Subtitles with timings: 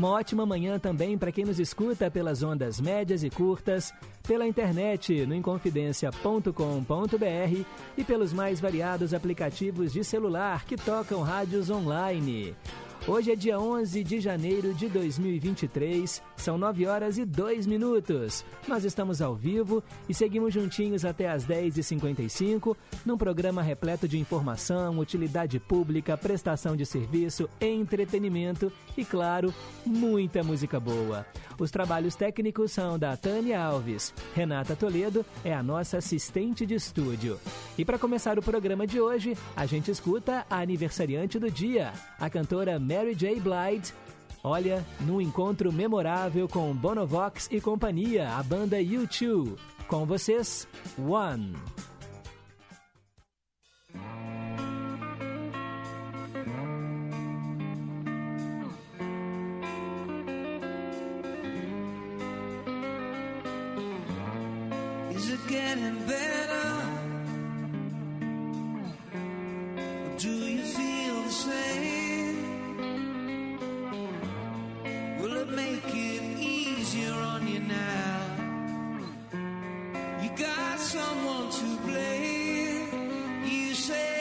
[0.00, 3.92] Uma ótima manhã também para quem nos escuta pelas ondas médias e curtas,
[4.26, 7.64] pela internet no inconfidencia.com.br
[7.98, 12.56] e pelos mais variados aplicativos de celular que tocam rádios online.
[13.08, 18.44] Hoje é dia 11 de janeiro de 2023, são 9 horas e 2 minutos.
[18.68, 24.98] Nós estamos ao vivo e seguimos juntinhos até as 10h55, num programa repleto de informação,
[24.98, 29.52] utilidade pública, prestação de serviço, entretenimento e, claro,
[29.84, 31.26] muita música boa.
[31.58, 34.14] Os trabalhos técnicos são da Tânia Alves.
[34.34, 37.38] Renata Toledo é a nossa assistente de estúdio.
[37.76, 42.30] E para começar o programa de hoje, a gente escuta a aniversariante do dia, a
[42.30, 43.40] cantora Mary J.
[43.40, 43.94] Blige.
[44.44, 49.56] Olha, num encontro memorável com Bonovox e companhia, a banda U2.
[49.88, 51.54] Com vocês, One.
[70.18, 72.09] Do you feel the same?
[75.52, 78.20] Make it easier on you now?
[80.22, 83.42] You got someone to blame.
[83.44, 84.19] You say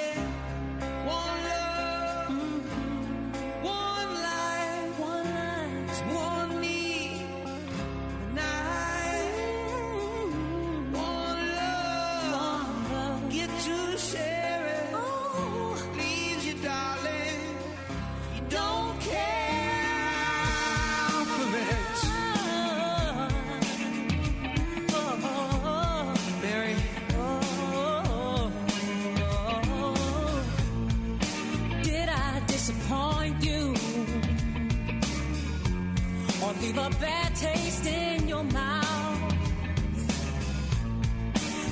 [36.80, 39.34] a bad taste in your mouth?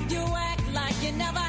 [0.09, 1.47] You act like you never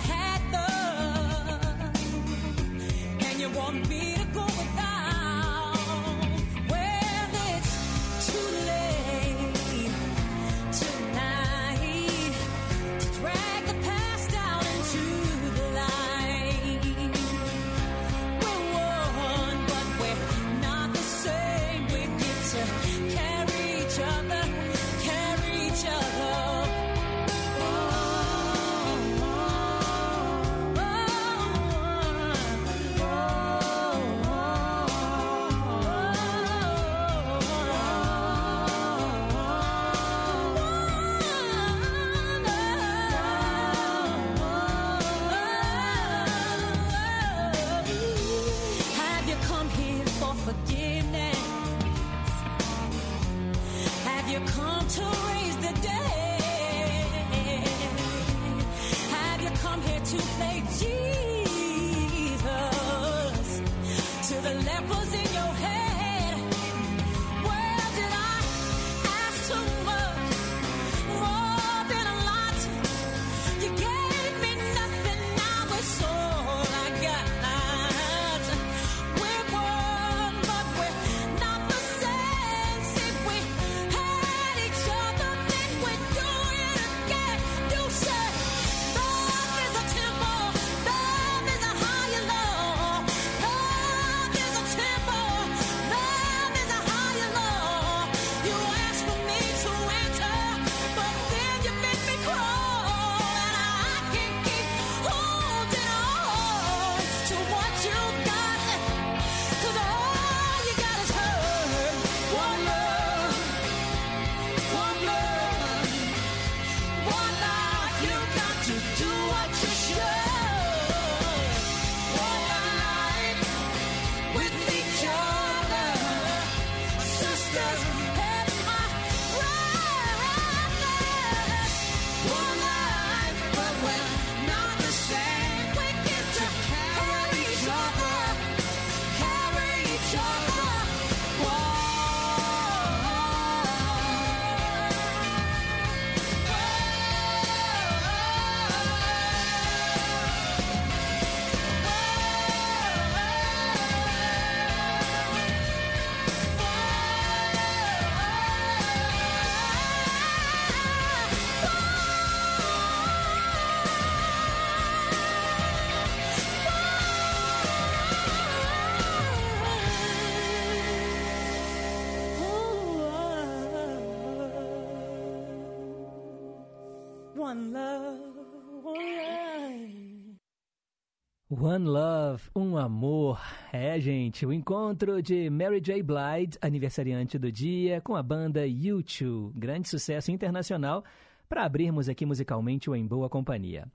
[181.60, 183.40] One Love, um amor.
[183.72, 186.02] É, gente, o encontro de Mary J.
[186.05, 191.02] Blige, aniversariante do dia, com a banda U2, grande sucesso internacional,
[191.49, 193.88] para abrirmos aqui musicalmente o Em Boa Companhia.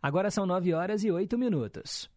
[0.00, 2.08] Agora são 9 horas e 8 minutos.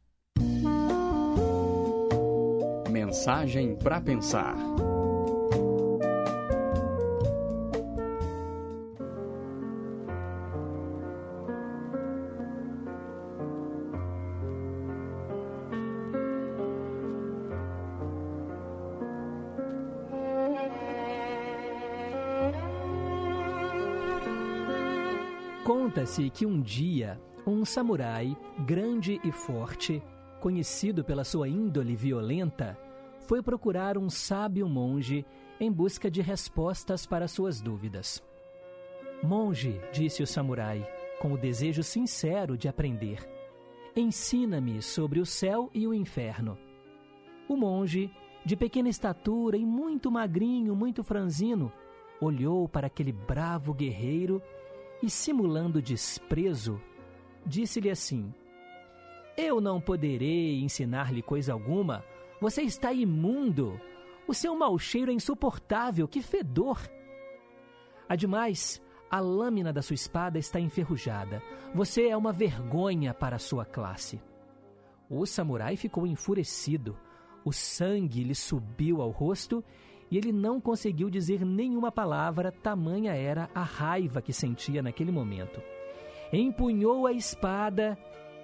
[2.92, 4.56] Mensagem para pensar.
[26.01, 30.01] Conta-se que um dia um samurai grande e forte,
[30.39, 32.75] conhecido pela sua índole violenta,
[33.27, 35.24] foi procurar um sábio monge
[35.59, 38.19] em busca de respostas para suas dúvidas.
[39.21, 40.83] Monge, disse o samurai,
[41.19, 43.19] com o desejo sincero de aprender,
[43.95, 46.57] ensina-me sobre o céu e o inferno.
[47.47, 48.12] O monge,
[48.44, 51.71] de pequena estatura e muito magrinho, muito franzino,
[52.19, 54.42] olhou para aquele bravo guerreiro
[55.01, 56.81] e, simulando desprezo,
[57.45, 58.33] disse-lhe assim:
[59.38, 62.03] Eu não poderei ensinar-lhe coisa alguma.
[62.39, 63.80] Você está imundo.
[64.27, 66.07] O seu mau cheiro é insuportável.
[66.07, 66.80] Que fedor!
[68.07, 71.42] Ademais, a lâmina da sua espada está enferrujada.
[71.74, 74.21] Você é uma vergonha para a sua classe.
[75.09, 76.97] O samurai ficou enfurecido.
[77.44, 79.63] O sangue lhe subiu ao rosto
[80.12, 85.62] e ele não conseguiu dizer nenhuma palavra, tamanha era a raiva que sentia naquele momento.
[86.34, 87.98] Empunhou a espada,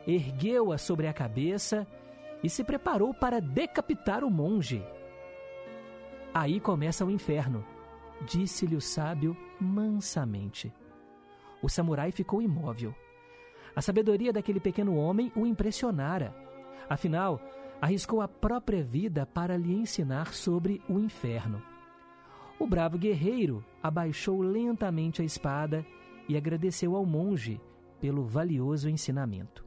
[0.08, 1.86] ergueu-a sobre a cabeça
[2.42, 4.82] e se preparou para decapitar o monge.
[6.34, 7.66] Aí começa o inferno,
[8.26, 10.74] disse-lhe o sábio mansamente.
[11.62, 12.96] O samurai ficou imóvel.
[13.76, 16.34] A sabedoria daquele pequeno homem o impressionara.
[16.90, 17.42] Afinal,
[17.82, 21.62] arriscou a própria vida para lhe ensinar sobre o inferno.
[22.60, 25.86] O bravo guerreiro abaixou lentamente a espada
[26.28, 27.62] e agradeceu ao monge
[28.00, 29.66] pelo valioso ensinamento.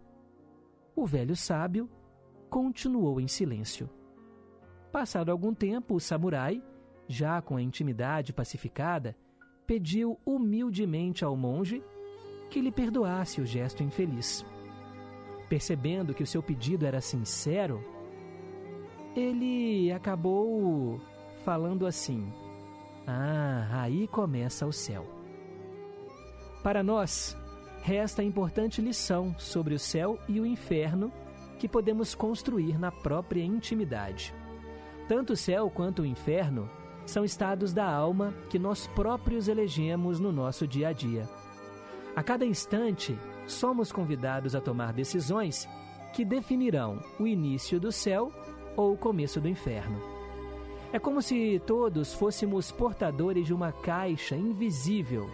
[0.95, 1.89] O velho sábio
[2.49, 3.89] continuou em silêncio.
[4.91, 6.61] Passado algum tempo, o samurai,
[7.07, 9.17] já com a intimidade pacificada,
[9.67, 11.83] pediu humildemente ao monge
[12.51, 14.45] que lhe perdoasse o gesto infeliz.
[15.49, 17.85] Percebendo que o seu pedido era sincero,
[19.15, 21.01] ele acabou
[21.45, 22.33] falando assim:
[23.07, 25.07] Ah, aí começa o céu.
[26.63, 27.37] Para nós,
[27.83, 31.13] resta a importante lição sobre o céu e o inferno
[31.59, 34.35] que podemos construir na própria intimidade.
[35.09, 36.71] Tanto o céu quanto o inferno
[37.05, 41.29] são estados da alma que nós próprios elegemos no nosso dia a dia.
[42.15, 45.69] A cada instante, somos convidados a tomar decisões
[46.13, 48.33] que definirão o início do céu
[48.77, 50.01] ou o começo do inferno.
[50.93, 55.29] É como se todos fôssemos portadores de uma caixa invisível,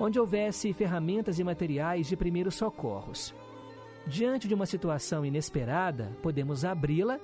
[0.00, 3.34] onde houvesse ferramentas e materiais de primeiros socorros.
[4.06, 7.18] Diante de uma situação inesperada, podemos abri-la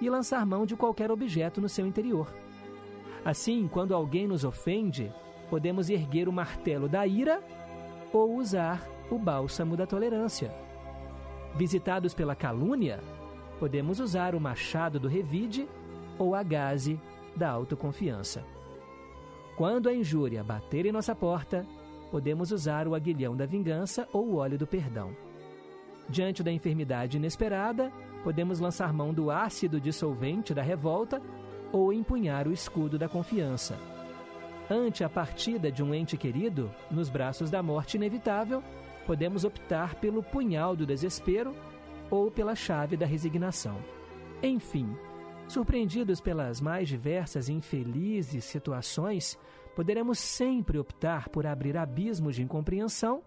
[0.00, 2.32] e lançar mão de qualquer objeto no seu interior.
[3.24, 5.12] Assim, quando alguém nos ofende,
[5.48, 7.42] podemos erguer o martelo da ira
[8.12, 10.52] ou usar o bálsamo da tolerância.
[11.54, 13.00] Visitados pela calúnia,
[13.64, 15.66] podemos usar o machado do revide
[16.18, 17.00] ou a gaze
[17.34, 18.44] da autoconfiança.
[19.56, 21.66] Quando a injúria bater em nossa porta,
[22.10, 25.16] podemos usar o aguilhão da vingança ou o óleo do perdão.
[26.10, 27.90] Diante da enfermidade inesperada,
[28.22, 31.22] podemos lançar mão do ácido dissolvente da revolta
[31.72, 33.78] ou empunhar o escudo da confiança.
[34.70, 38.62] Ante a partida de um ente querido, nos braços da morte inevitável,
[39.06, 41.54] podemos optar pelo punhal do desespero
[42.10, 43.78] ou pela chave da resignação.
[44.42, 44.96] Enfim,
[45.48, 49.38] surpreendidos pelas mais diversas e infelizes situações,
[49.74, 53.22] poderemos sempre optar por abrir abismos de incompreensão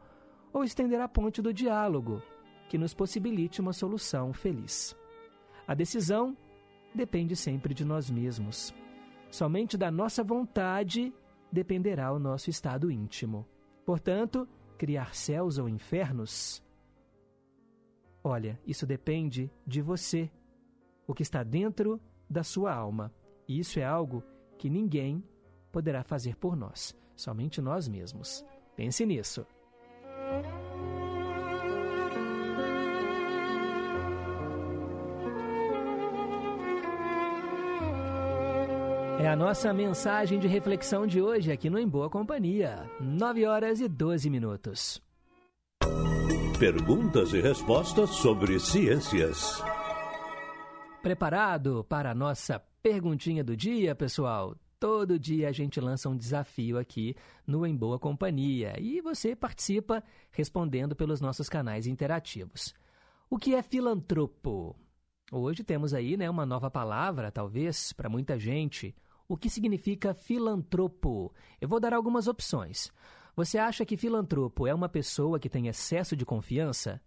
[0.53, 2.21] ou estender a ponte do diálogo,
[2.69, 4.95] que nos possibilite uma solução feliz.
[5.67, 6.35] A decisão
[6.93, 8.73] depende sempre de nós mesmos.
[9.29, 11.13] Somente da nossa vontade
[11.51, 13.45] dependerá o nosso estado íntimo.
[13.85, 16.63] Portanto, criar céus ou infernos?
[18.23, 20.29] Olha, isso depende de você,
[21.05, 23.13] o que está dentro da sua alma.
[23.47, 24.23] E isso é algo
[24.57, 25.23] que ninguém
[25.71, 28.43] poderá fazer por nós, somente nós mesmos.
[28.75, 29.45] Pense nisso.
[39.19, 42.89] É a nossa mensagem de reflexão de hoje aqui no Em Boa Companhia.
[43.01, 45.06] 9 horas e 12 minutos.
[46.59, 49.63] Perguntas e respostas sobre ciências.
[51.03, 54.55] Preparado para a nossa perguntinha do dia, pessoal?
[54.79, 60.03] Todo dia a gente lança um desafio aqui no Em Boa Companhia e você participa
[60.31, 62.73] respondendo pelos nossos canais interativos.
[63.29, 64.75] O que é filantropo?
[65.31, 68.95] Hoje temos aí né, uma nova palavra, talvez, para muita gente.
[69.27, 71.31] O que significa filantropo?
[71.61, 72.91] Eu vou dar algumas opções.
[73.37, 76.99] Você acha que filantropo é uma pessoa que tem excesso de confiança?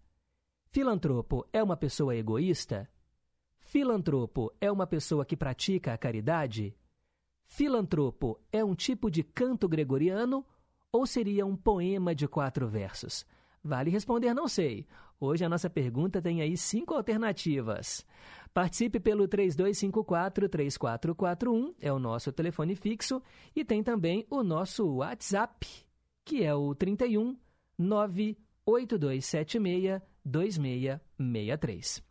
[0.71, 2.89] Filantropo é uma pessoa egoísta?
[3.59, 6.73] Filantropo é uma pessoa que pratica a caridade?
[7.49, 10.47] Filantropo é um tipo de canto gregoriano
[10.93, 13.27] ou seria um poema de quatro versos?
[13.61, 14.87] Vale responder não sei.
[15.19, 18.07] Hoje a nossa pergunta tem aí cinco alternativas.
[18.55, 23.21] Participe pelo 3254-3441, é o nosso telefone fixo,
[23.55, 25.90] e tem também o nosso WhatsApp,
[26.31, 27.37] que é o 31
[27.77, 32.03] 98276 2663.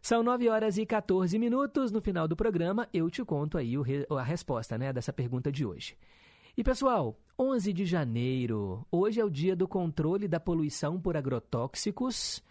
[0.00, 1.92] São 9 horas e 14 minutos.
[1.92, 5.66] No final do programa, eu te conto aí re- a resposta né, dessa pergunta de
[5.66, 5.98] hoje.
[6.56, 12.42] E pessoal, 11 de janeiro, hoje é o dia do controle da poluição por agrotóxicos.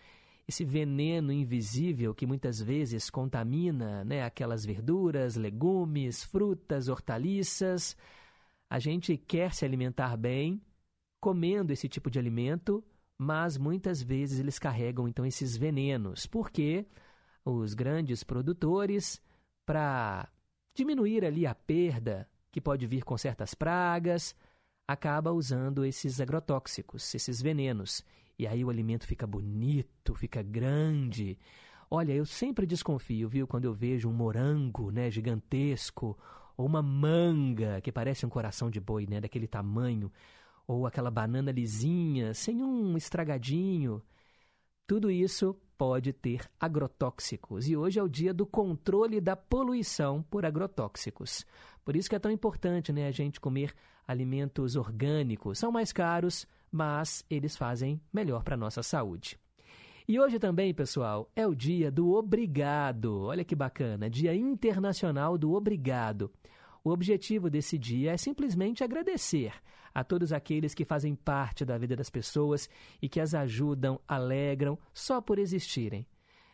[0.47, 7.97] Esse veneno invisível que muitas vezes contamina né, aquelas verduras, legumes, frutas, hortaliças.
[8.69, 10.61] A gente quer se alimentar bem,
[11.19, 12.83] comendo esse tipo de alimento,
[13.17, 16.85] mas muitas vezes eles carregam então esses venenos, porque
[17.43, 19.21] os grandes produtores,
[19.65, 20.29] para
[20.75, 24.35] diminuir ali a perda que pode vir com certas pragas,
[24.87, 28.03] acaba usando esses agrotóxicos, esses venenos.
[28.39, 31.37] E aí o alimento fica bonito, fica grande.
[31.89, 36.17] Olha, eu sempre desconfio, viu, quando eu vejo um morango, né, gigantesco,
[36.55, 40.11] ou uma manga que parece um coração de boi, né, daquele tamanho,
[40.67, 44.03] ou aquela banana lisinha, sem um estragadinho.
[44.85, 47.67] Tudo isso pode ter agrotóxicos.
[47.69, 51.45] E hoje é o dia do controle da poluição por agrotóxicos.
[51.85, 53.73] Por isso que é tão importante né, a gente comer
[54.05, 55.59] alimentos orgânicos.
[55.59, 59.39] São mais caros, mas eles fazem melhor para a nossa saúde.
[60.07, 63.23] E hoje também, pessoal, é o dia do obrigado.
[63.23, 66.31] Olha que bacana, Dia Internacional do Obrigado.
[66.81, 69.51] O objetivo desse dia é simplesmente agradecer
[69.97, 72.69] a todos aqueles que fazem parte da vida das pessoas
[73.01, 76.05] e que as ajudam, alegram só por existirem.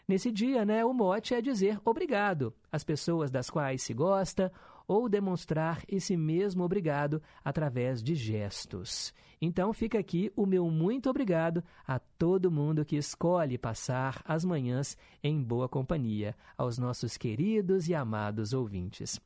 [0.07, 4.49] Nesse dia, né, o mote é dizer obrigado às pessoas das quais se gosta
[4.87, 9.13] ou demonstrar esse mesmo obrigado através de gestos.
[9.41, 14.97] Então fica aqui o meu muito obrigado a todo mundo que escolhe passar as manhãs
[15.21, 19.19] em boa companhia, aos nossos queridos e amados ouvintes.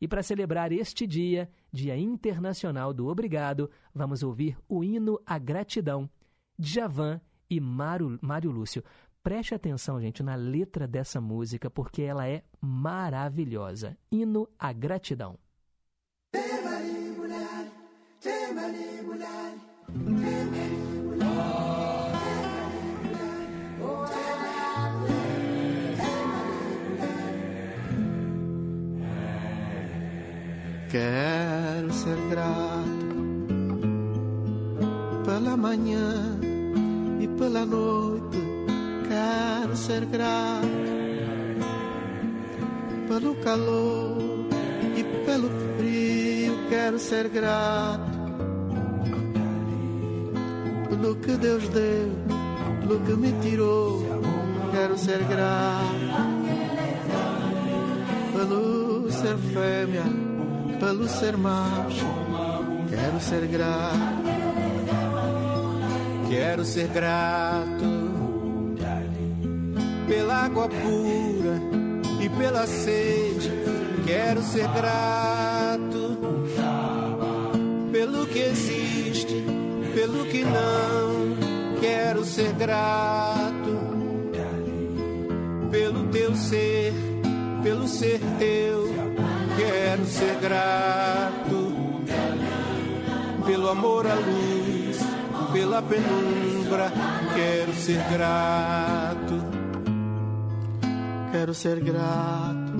[0.00, 6.08] E para celebrar este dia, Dia Internacional do Obrigado, vamos ouvir o hino à gratidão,
[6.58, 8.82] Djavan e Mário Lúcio.
[9.24, 13.96] Preste atenção, gente, na letra dessa música, porque ela é maravilhosa.
[14.12, 15.38] Hino à gratidão.
[30.90, 32.84] Quero ser grato
[35.24, 36.38] pela manhã
[37.22, 38.03] e pela noite.
[39.74, 40.66] Ser grato
[43.08, 44.18] pelo calor
[44.96, 46.56] e pelo frio.
[46.68, 48.10] Quero ser grato
[50.88, 52.10] pelo que Deus deu,
[52.80, 54.02] pelo que me tirou.
[54.72, 55.94] Quero ser grato
[58.32, 60.34] pelo ser fêmea
[60.78, 62.06] pelo ser macho,
[62.88, 64.24] quero ser grato.
[66.28, 67.93] Quero ser grato
[70.06, 71.60] pela água pura
[72.20, 73.50] e pela sede.
[74.06, 76.18] Quero ser grato
[77.90, 79.44] pelo que existe,
[79.94, 81.80] pelo que não.
[81.80, 83.84] Quero ser grato
[85.70, 86.92] pelo teu ser,
[87.62, 88.94] pelo ser teu
[89.56, 91.74] quero ser grato
[93.44, 94.98] pelo amor à luz,
[95.52, 96.90] pela penumbra,
[97.34, 99.13] quero ser grato.
[101.44, 102.72] Quero ser grato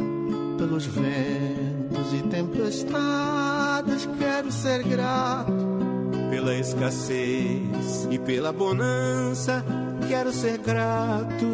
[0.57, 5.53] pelos ventos e tempestades, quero ser grato
[6.31, 9.63] pela escassez e pela bonança,
[10.09, 11.47] quero ser grato.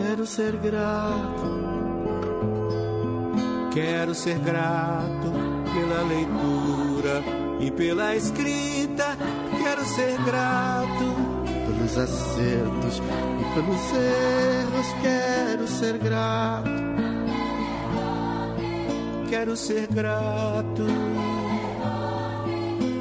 [0.00, 1.58] Quero ser grato
[3.72, 5.30] Quero ser grato
[5.72, 7.22] pela leitura
[7.60, 9.16] e pela escrita.
[9.62, 11.17] Quero ser grato
[11.88, 13.02] pelos acertos
[13.40, 14.86] e pelos erros.
[15.02, 16.70] Quero ser grato,
[19.28, 20.86] quero ser grato,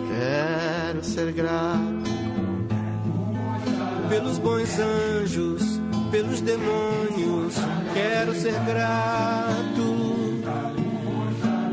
[0.10, 2.08] quero ser grato
[4.10, 7.56] pelos bons anjos, pelos demônios.
[7.94, 9.98] Quero ser grato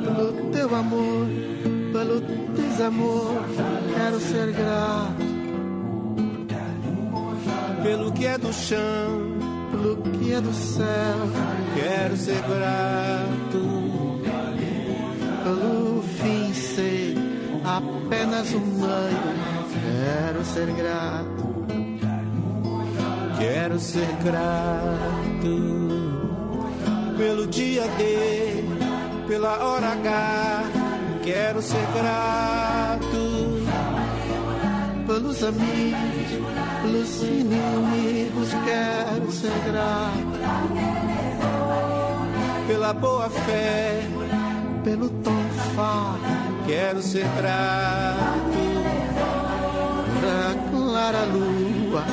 [0.03, 1.27] pelo teu amor,
[1.93, 2.21] pelo
[2.55, 3.35] desamor.
[3.95, 5.24] Quero ser grato
[7.85, 9.37] pelo que é do chão,
[9.71, 11.19] pelo que é do céu.
[11.77, 13.85] Quero ser grato
[15.45, 17.15] pelo fim ser
[17.63, 19.55] apenas um meio.
[19.85, 21.45] Quero ser grato.
[23.39, 25.55] Quero ser grato
[27.19, 28.65] pelo dia D,
[29.29, 30.63] pela hora H.
[31.23, 33.55] Quero ser grato
[35.07, 36.14] pelos amigos,
[36.85, 38.51] pelos inimigos.
[38.65, 40.35] Quero ser grato
[42.67, 44.03] pela boa fé,
[44.83, 46.23] pelo tom fado.
[46.67, 48.45] Quero ser grato
[50.21, 52.05] pela clara lua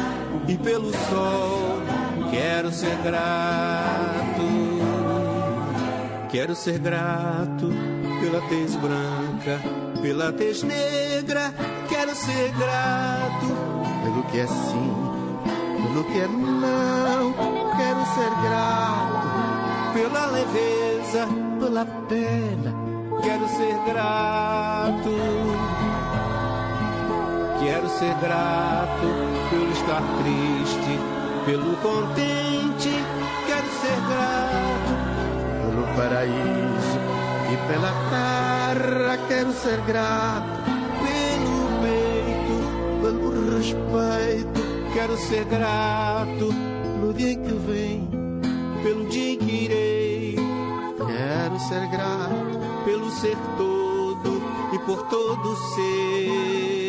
[0.48, 1.82] e pelo sol.
[2.30, 4.42] Quero ser grato.
[6.29, 7.70] Quero ser grato
[8.22, 9.60] pela tez branca,
[10.01, 11.53] pela tez negra.
[11.90, 14.94] Quero ser grato pelo que é sim,
[15.75, 17.33] pelo que é não.
[17.77, 19.31] Quero ser grato
[19.94, 21.27] pela leveza,
[21.59, 22.74] pela pena.
[23.22, 25.11] Quero ser grato.
[27.59, 29.07] Quero ser grato
[29.50, 31.00] pelo estar triste,
[31.46, 32.92] pelo contente.
[33.46, 35.11] Quero ser grato
[35.61, 37.00] pelo paraíso
[37.51, 39.18] e pela terra.
[39.27, 40.71] Quero ser grato
[43.72, 44.62] respeito.
[44.94, 46.50] Quero ser grato
[47.00, 48.07] pelo dia que vem,
[48.84, 50.36] pelo dia que irei.
[50.98, 54.42] Quero ser grato pelo ser todo
[54.74, 56.80] e por todo ser.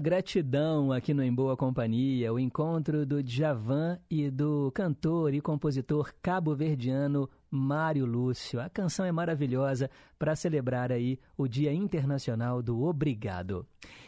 [0.00, 6.14] Gratidão aqui no Em Boa Companhia, o encontro do Djavan e do cantor e compositor
[6.22, 8.58] cabo-verdiano Mário Lúcio.
[8.60, 13.66] A canção é maravilhosa para celebrar aí o Dia Internacional do Obrigado.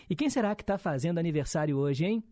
[0.09, 2.25] E quem será que está fazendo aniversário hoje, hein?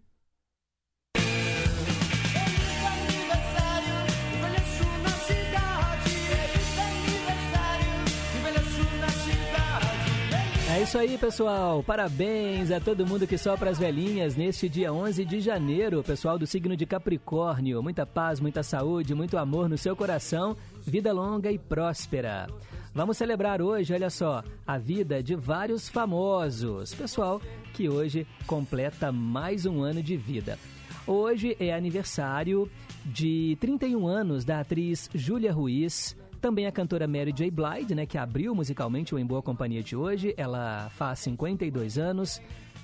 [10.80, 11.82] É isso aí, pessoal.
[11.82, 16.02] Parabéns a todo mundo que sopra as velhinhas neste dia 11 de janeiro.
[16.02, 17.82] Pessoal do signo de Capricórnio.
[17.82, 20.56] Muita paz, muita saúde, muito amor no seu coração.
[20.86, 22.46] Vida longa e próspera.
[22.94, 26.94] Vamos celebrar hoje, olha só, a vida de vários famosos.
[26.94, 27.42] Pessoal
[27.74, 30.58] que hoje completa mais um ano de vida.
[31.06, 32.70] Hoje é aniversário
[33.04, 36.16] de 31 anos da atriz Júlia Ruiz.
[36.40, 37.50] Também a cantora Mary J.
[37.50, 40.32] Blige, né, que abriu musicalmente o Em Boa Companhia de hoje.
[40.36, 42.40] Ela faz 52 anos.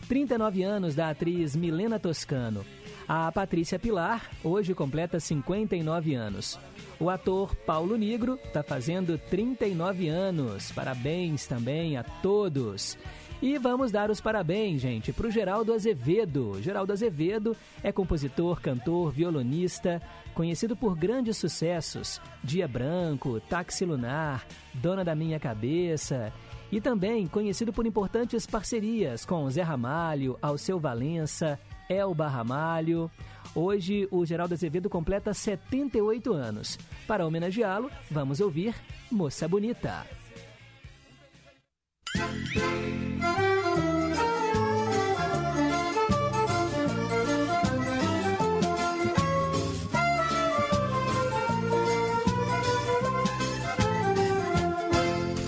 [0.09, 2.65] 39 anos da atriz Milena Toscano.
[3.09, 6.59] A Patrícia Pilar, hoje completa 59 anos.
[7.01, 10.71] O ator Paulo Negro está fazendo 39 anos.
[10.73, 12.97] Parabéns também a todos.
[13.41, 16.61] E vamos dar os parabéns, gente, para o Geraldo Azevedo.
[16.63, 20.01] Geraldo Azevedo é compositor, cantor, violonista,
[20.35, 26.33] conhecido por grandes sucessos: Dia Branco, Táxi Lunar, Dona da Minha Cabeça.
[26.73, 33.11] E também conhecido por importantes parcerias com Zé Ramalho, Alceu Valença, Elba Ramalho.
[33.55, 36.79] Hoje, o Geraldo Azevedo completa 78 anos.
[37.07, 38.75] Para homenageá-lo, vamos ouvir
[39.11, 40.26] Moça Bonita.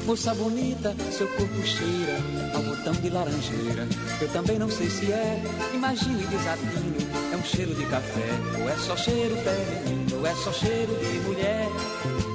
[0.09, 2.17] Moça bonita, seu corpo cheira
[2.55, 3.87] ao botão de laranjeira.
[4.21, 5.43] Eu também não sei se é,
[5.75, 6.97] imagine desatino.
[7.31, 8.27] É um cheiro de café,
[8.59, 11.69] ou é só cheiro feminino, ou é só cheiro de mulher.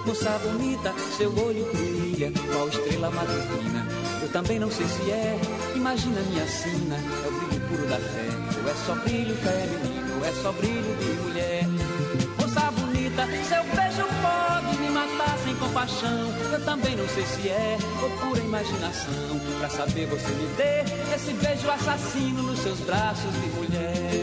[0.06, 4.03] Moça bonita, seu olho brilha, qual estrela matutina.
[4.24, 5.38] Eu também não sei se é,
[5.76, 8.30] imagina minha sina, é o brilho puro da fé.
[8.64, 11.68] Ou é só brilho feminino, ou é só brilho de mulher.
[12.40, 16.34] Moça bonita, seu beijo pode me matar sem compaixão.
[16.54, 19.42] Eu também não sei se é ou pura imaginação.
[19.60, 24.23] Pra saber você me dê esse beijo assassino nos seus braços de mulher.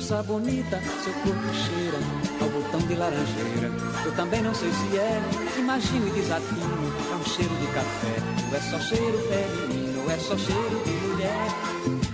[0.00, 1.98] Moça bonita, seu corpo cheira
[2.40, 3.70] ao botão de laranjeira.
[4.02, 5.20] Eu também não sei se é,
[5.58, 6.94] imagino e desatino.
[7.12, 8.16] É um cheiro de café,
[8.48, 11.46] ou é só cheiro feminino, ou é só cheiro de mulher.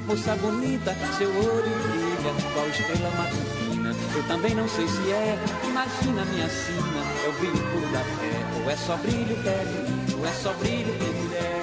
[0.05, 3.95] Moça bonita, seu olho brilha qual estrela matutina.
[4.17, 8.65] Eu também não sei se é, imagina minha sina, é o brilho puro da fé,
[8.65, 11.57] ou é só brilho feminino, ou é só brilho de mulher.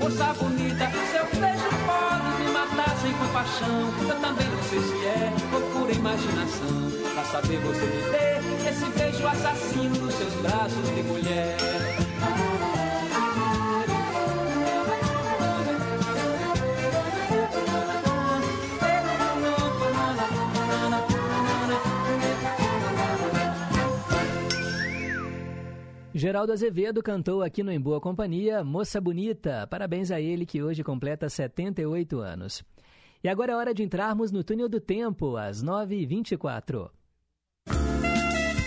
[0.00, 0.49] Moça bonita,
[3.10, 4.08] sem compaixão.
[4.08, 6.90] Eu também não sei se é ou imaginação.
[7.14, 11.56] Pra saber você me dê esse beijo assassino nos seus braços de mulher.
[26.12, 29.66] Geraldo Azevedo cantou aqui no Em Boa Companhia Moça Bonita.
[29.68, 32.62] Parabéns a ele que hoje completa 78 anos.
[33.22, 36.90] E agora é hora de entrarmos no túnel do tempo, às 9h24.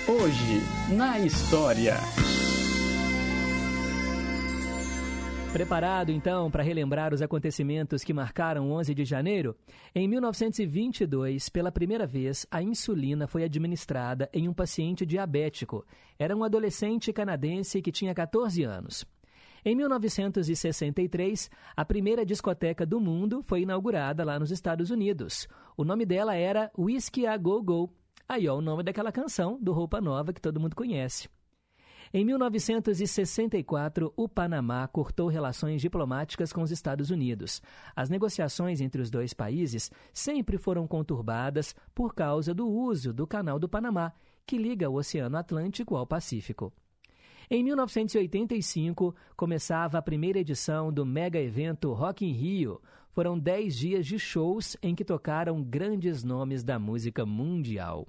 [0.07, 1.95] Hoje, na história.
[5.51, 9.55] Preparado então para relembrar os acontecimentos que marcaram 11 de janeiro?
[9.93, 15.83] Em 1922, pela primeira vez, a insulina foi administrada em um paciente diabético.
[16.17, 19.03] Era um adolescente canadense que tinha 14 anos.
[19.65, 25.47] Em 1963, a primeira discoteca do mundo foi inaugurada lá nos Estados Unidos.
[25.78, 27.89] O nome dela era Whiskey a Go Go.
[28.28, 31.30] Aí, ó, o nome daquela canção do Roupa Nova que todo mundo conhece.
[32.13, 37.62] Em 1964, o Panamá cortou relações diplomáticas com os Estados Unidos.
[37.95, 43.58] As negociações entre os dois países sempre foram conturbadas por causa do uso do Canal
[43.58, 44.12] do Panamá,
[44.45, 46.71] que liga o Oceano Atlântico ao Pacífico.
[47.55, 52.81] Em 1985, começava a primeira edição do mega evento Rock in Rio.
[53.11, 58.07] Foram 10 dias de shows em que tocaram grandes nomes da música mundial.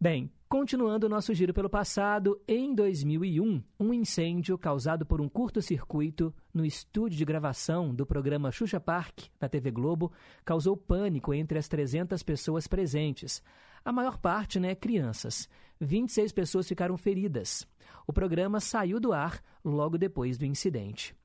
[0.00, 6.32] Bem, continuando o nosso giro pelo passado, em 2001, um incêndio causado por um curto-circuito
[6.54, 10.12] no estúdio de gravação do programa Xuxa Park, da TV Globo,
[10.44, 13.42] causou pânico entre as 300 pessoas presentes.
[13.88, 15.48] A maior parte, né, crianças.
[15.80, 17.66] 26 pessoas ficaram feridas.
[18.06, 21.16] O programa saiu do ar logo depois do incidente.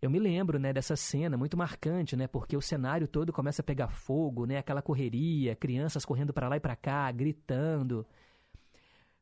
[0.00, 3.64] Eu me lembro, né, dessa cena muito marcante, né, porque o cenário todo começa a
[3.64, 8.06] pegar fogo, né, aquela correria, crianças correndo para lá e para cá, gritando.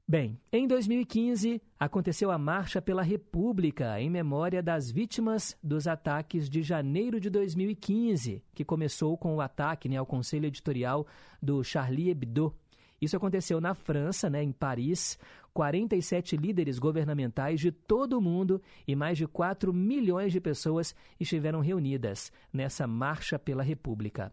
[0.07, 6.63] Bem, em 2015 aconteceu a Marcha pela República em memória das vítimas dos ataques de
[6.63, 11.07] janeiro de 2015, que começou com o ataque né, ao conselho editorial
[11.41, 12.55] do Charlie Hebdo.
[13.01, 15.19] Isso aconteceu na França, né, em Paris.
[15.53, 21.61] 47 líderes governamentais de todo o mundo e mais de 4 milhões de pessoas estiveram
[21.61, 24.31] reunidas nessa Marcha pela República.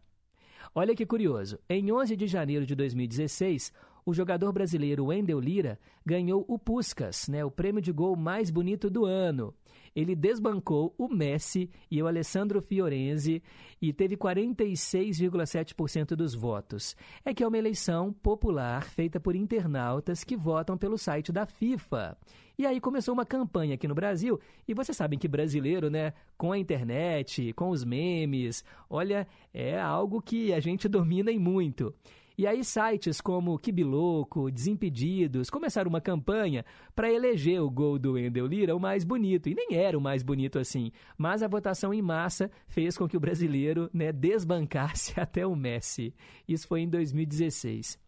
[0.76, 3.72] Olha que curioso, em 11 de janeiro de 2016,
[4.06, 8.90] o jogador brasileiro Wendel Lira ganhou o Puskas, né, o prêmio de gol mais bonito
[8.90, 9.54] do ano.
[9.96, 13.44] Ele desbancou o Messi e o Alessandro Fiorenzi
[13.82, 16.96] e teve 46,7% dos votos.
[17.24, 22.18] É que é uma eleição popular feita por internautas que votam pelo site da FIFA.
[22.58, 26.52] E aí começou uma campanha aqui no Brasil, e vocês sabem que brasileiro, né, com
[26.52, 31.94] a internet, com os memes, olha, é algo que a gente domina em muito.
[32.38, 36.66] E aí sites como Kibiloco, Desimpedidos começaram uma campanha
[36.96, 39.50] para eleger o gol do Wendel Lira o mais bonito.
[39.50, 43.16] E nem era o mais bonito assim, mas a votação em massa fez com que
[43.16, 46.14] o brasileiro né, desbancasse até o Messi.
[46.48, 48.00] Isso foi em 2016.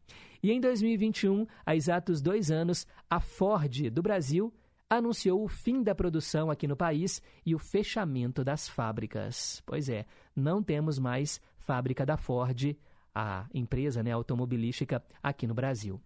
[0.41, 4.53] E em 2021, há exatos dois anos, a Ford do Brasil
[4.89, 9.61] anunciou o fim da produção aqui no país e o fechamento das fábricas.
[9.65, 12.75] Pois é, não temos mais fábrica da Ford
[13.15, 16.01] a empresa né, automobilística aqui no Brasil.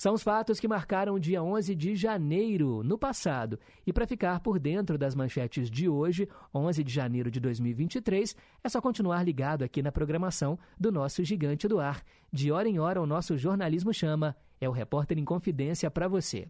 [0.00, 3.60] São os fatos que marcaram o dia 11 de janeiro no passado.
[3.86, 8.34] E para ficar por dentro das manchetes de hoje, 11 de janeiro de 2023,
[8.64, 12.02] é só continuar ligado aqui na programação do nosso Gigante do Ar.
[12.32, 14.34] De hora em hora, o nosso jornalismo chama.
[14.58, 16.48] É o Repórter em Confidência para você.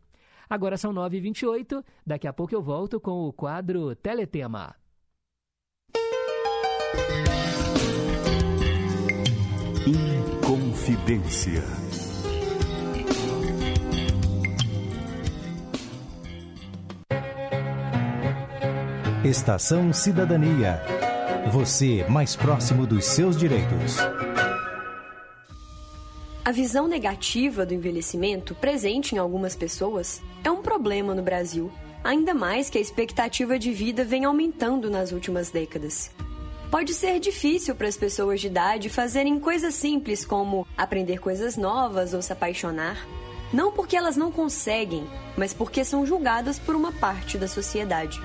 [0.48, 4.76] Agora são 9h28, daqui a pouco eu volto com o quadro Teletema.
[11.08, 11.62] Inconfidência.
[19.24, 20.80] Estação Cidadania.
[21.50, 23.96] Você mais próximo dos seus direitos.
[26.44, 31.72] A visão negativa do envelhecimento, presente em algumas pessoas, é um problema no Brasil,
[32.04, 36.10] ainda mais que a expectativa de vida vem aumentando nas últimas décadas.
[36.70, 42.14] Pode ser difícil para as pessoas de idade fazerem coisas simples como aprender coisas novas
[42.14, 43.09] ou se apaixonar.
[43.52, 45.04] Não porque elas não conseguem,
[45.37, 48.22] mas porque são julgadas por uma parte da sociedade.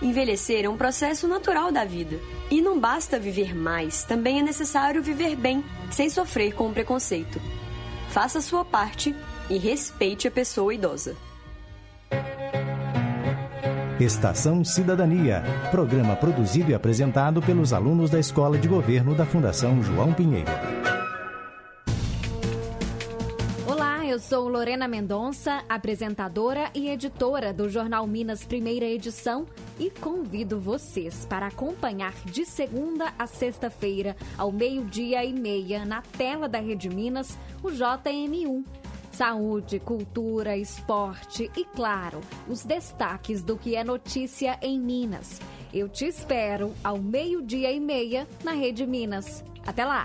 [0.00, 2.20] Envelhecer é um processo natural da vida.
[2.48, 7.40] E não basta viver mais, também é necessário viver bem, sem sofrer com o preconceito.
[8.10, 9.14] Faça a sua parte
[9.50, 11.16] e respeite a pessoa idosa.
[14.00, 15.42] Estação Cidadania.
[15.70, 20.50] Programa produzido e apresentado pelos alunos da Escola de Governo da Fundação João Pinheiro.
[23.66, 29.44] Olá, eu sou Lorena Mendonça, apresentadora e editora do Jornal Minas Primeira Edição
[29.78, 36.48] e convido vocês para acompanhar de segunda a sexta-feira, ao meio-dia e meia, na tela
[36.48, 38.79] da Rede Minas, o JM1.
[39.20, 45.38] Saúde, cultura, esporte e, claro, os destaques do que é notícia em Minas.
[45.74, 49.44] Eu te espero ao meio-dia e meia na Rede Minas.
[49.66, 50.04] Até lá!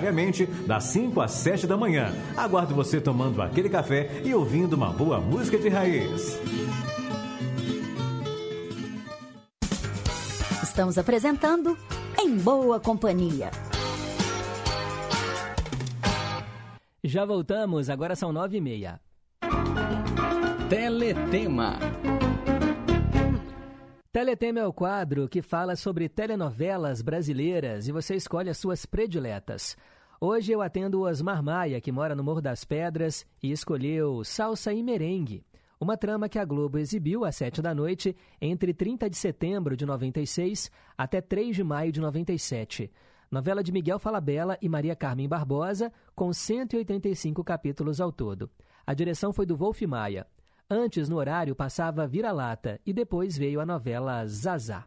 [0.00, 2.12] diariamente, das 5 às 7 da manhã.
[2.36, 6.40] Aguardo você tomando aquele café e ouvindo uma boa música de raiz.
[10.62, 11.76] Estamos apresentando
[12.18, 13.50] Em Boa Companhia.
[17.04, 19.00] Já voltamos, agora são nove e meia.
[20.68, 21.78] Teletema.
[24.12, 29.76] Teletema é o quadro que fala sobre telenovelas brasileiras e você escolhe as suas prediletas.
[30.20, 34.72] Hoje eu atendo o Osmar Maia, que mora no Morro das Pedras, e escolheu Salsa
[34.72, 35.44] e Merengue,
[35.80, 39.86] uma trama que a Globo exibiu às sete da noite entre 30 de setembro de
[39.86, 42.90] 96 até 3 de maio de 97.
[43.30, 48.50] Novela de Miguel Falabella e Maria Carmen Barbosa, com 185 capítulos ao todo.
[48.84, 50.26] A direção foi do Wolf Maia.
[50.72, 54.86] Antes, no horário, passava Vira-Lata e depois veio a novela Zazá.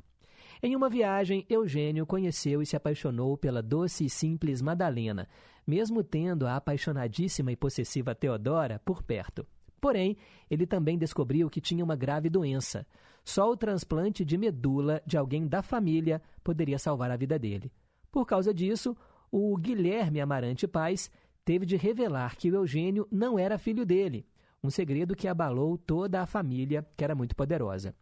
[0.62, 5.28] Em uma viagem, Eugênio conheceu e se apaixonou pela doce e simples Madalena,
[5.67, 9.46] mesmo tendo a apaixonadíssima e possessiva Teodora por perto.
[9.82, 10.15] Porém,
[10.50, 12.88] ele também descobriu que tinha uma grave doença.
[13.26, 17.69] Só o transplante de medula de alguém da família poderia salvar a vida dele.
[18.10, 18.96] Por causa disso,
[19.30, 21.12] o Guilherme Amarante Paz
[21.43, 24.26] teve de revelar que o Eugênio não era filho dele,
[24.63, 27.93] um segredo que abalou toda a família, que era muito poderosa.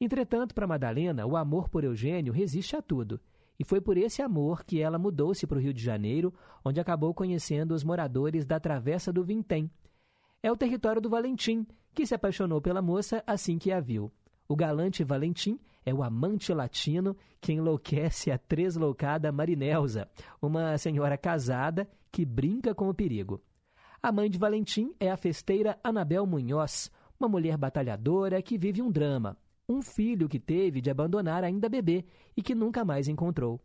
[0.00, 3.20] Entretanto, para Madalena, o amor por Eugênio resiste a tudo.
[3.58, 7.14] E foi por esse amor que ela mudou-se para o Rio de Janeiro, onde acabou
[7.14, 9.70] conhecendo os moradores da Travessa do Vintém.
[10.42, 14.10] É o território do Valentim, que se apaixonou pela moça assim que a viu.
[14.48, 20.08] O galante Valentim é o amante latino que enlouquece a tresloucada Marinelza,
[20.42, 23.40] uma senhora casada que brinca com o perigo.
[24.04, 28.90] A mãe de Valentim é a festeira Anabel Munhoz, uma mulher batalhadora que vive um
[28.90, 29.34] drama
[29.66, 32.04] um filho que teve de abandonar ainda bebê
[32.36, 33.58] e que nunca mais encontrou.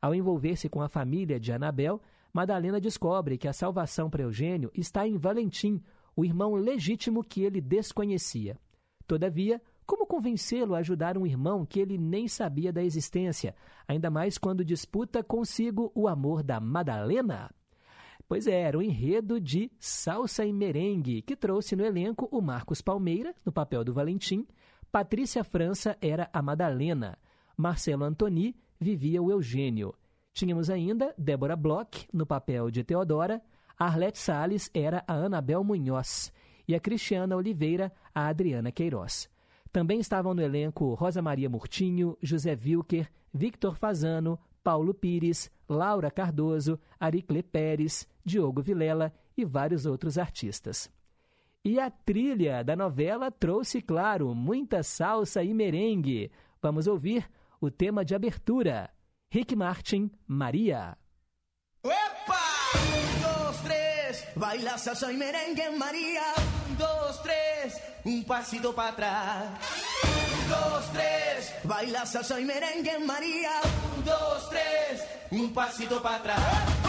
[0.00, 2.00] Ao envolver-se com a família de Anabel,
[2.32, 5.78] Madalena descobre que a salvação para Eugênio está em Valentim,
[6.16, 8.58] o irmão legítimo que ele desconhecia.
[9.06, 13.54] Todavia, como convencê-lo a ajudar um irmão que ele nem sabia da existência,
[13.86, 17.50] ainda mais quando disputa consigo o amor da Madalena?
[18.32, 22.80] Pois é, era o enredo de Salsa e Merengue, que trouxe no elenco o Marcos
[22.80, 24.46] Palmeira, no papel do Valentim,
[24.90, 27.18] Patrícia França era a Madalena.
[27.54, 29.94] Marcelo Antoni vivia o Eugênio.
[30.32, 33.42] Tínhamos ainda Débora Bloch no papel de Teodora.
[33.78, 36.32] Arlete Salles era a Anabel Munhoz.
[36.66, 39.28] E a Cristiana Oliveira, a Adriana Queiroz.
[39.70, 46.78] Também estavam no elenco Rosa Maria Murtinho, José Wilker, Victor Fazano, Paulo Pires, Laura Cardoso,
[46.98, 50.90] Aricle Pérez, Diogo Vilela e vários outros artistas.
[51.64, 56.30] E a trilha da novela trouxe, claro, muita salsa e merengue.
[56.60, 57.28] Vamos ouvir
[57.60, 58.90] o tema de abertura.
[59.30, 60.96] Rick Martin, Maria.
[61.84, 62.42] ¡Epa!
[62.74, 66.34] Un, dos, tres, baila salsa y merengue, María.
[66.68, 70.21] Un, dos, tres, un pasito para atrás.
[70.52, 73.52] Dos, tres, baila salsa y merengue, María.
[73.96, 76.81] Un, dos, tres, un pasito para atrás.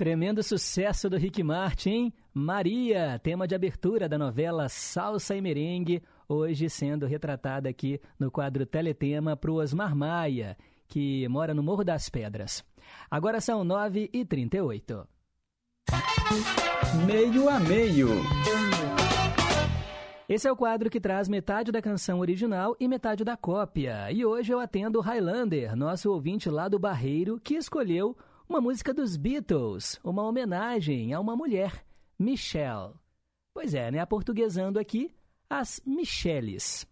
[0.00, 6.70] Tremendo sucesso do Rick Martin, Maria, tema de abertura da novela Salsa e Merengue, hoje
[6.70, 10.56] sendo retratada aqui no quadro Teletema para o Osmar Maia,
[10.88, 12.64] que mora no Morro das Pedras.
[13.10, 15.06] Agora são 9h38.
[17.06, 18.08] Meio a meio.
[20.26, 24.10] Esse é o quadro que traz metade da canção original e metade da cópia.
[24.10, 28.16] E hoje eu atendo o Highlander, nosso ouvinte lá do Barreiro, que escolheu
[28.50, 31.84] uma música dos Beatles, uma homenagem a uma mulher,
[32.18, 32.94] Michelle.
[33.54, 34.00] Pois é, né?
[34.00, 35.14] Aportuguesando aqui,
[35.48, 36.84] as Michelles.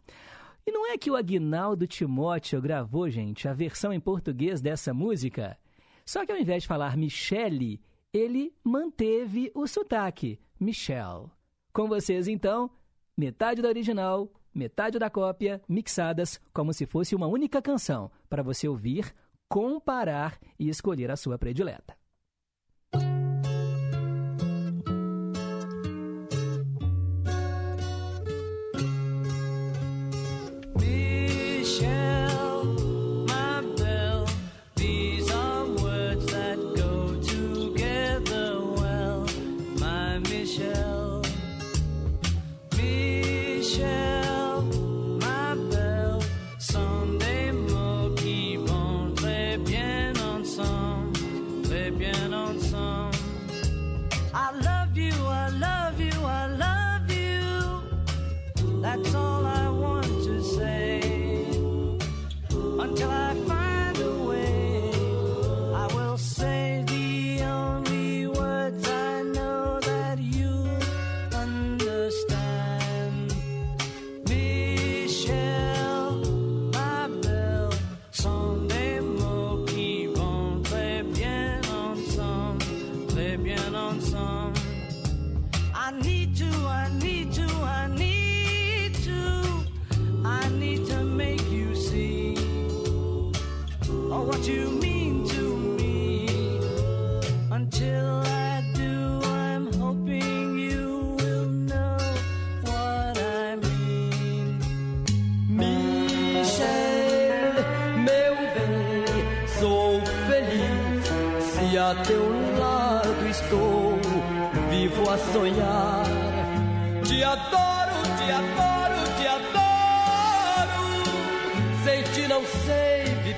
[0.65, 5.59] E não é que o Aguinaldo Timóteo gravou, gente, a versão em português dessa música?
[6.07, 7.81] Só que ao invés de falar Michelle,
[8.13, 11.27] ele manteve o sotaque, Michelle.
[11.73, 12.71] Com vocês, então,
[13.17, 18.69] metade da original, metade da cópia, mixadas como se fosse uma única canção, para você
[18.69, 19.13] ouvir
[19.49, 21.97] comparar e escolher a sua predileta.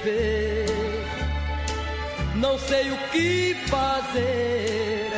[0.02, 0.66] viver.
[2.36, 5.10] Não sei o que fazer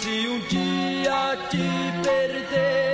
[0.00, 1.62] se um dia te
[2.02, 2.93] perder.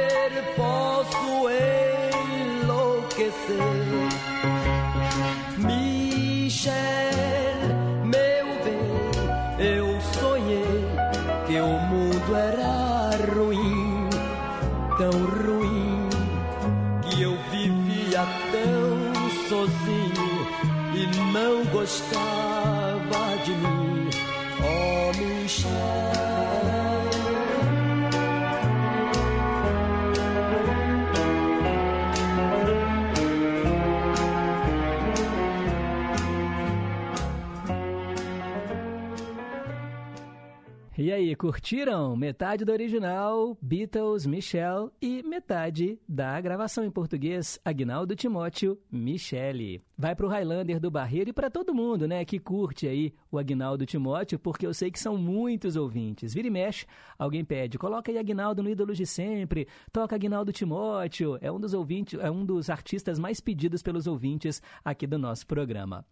[41.03, 42.15] E aí, curtiram?
[42.15, 49.83] Metade do original, Beatles, Michelle e metade da gravação em português, Agnaldo Timóteo, Michele.
[49.97, 53.87] Vai pro Highlander do Barreiro e para todo mundo, né, que curte aí o Agnaldo
[53.87, 56.35] Timóteo, porque eu sei que são muitos ouvintes.
[56.35, 56.85] Vira e mexe,
[57.19, 61.73] alguém pede, coloca aí Agnaldo no Ídolos de Sempre, toca Agnaldo Timóteo, é um dos
[61.73, 66.05] ouvintes, é um dos artistas mais pedidos pelos ouvintes aqui do nosso programa.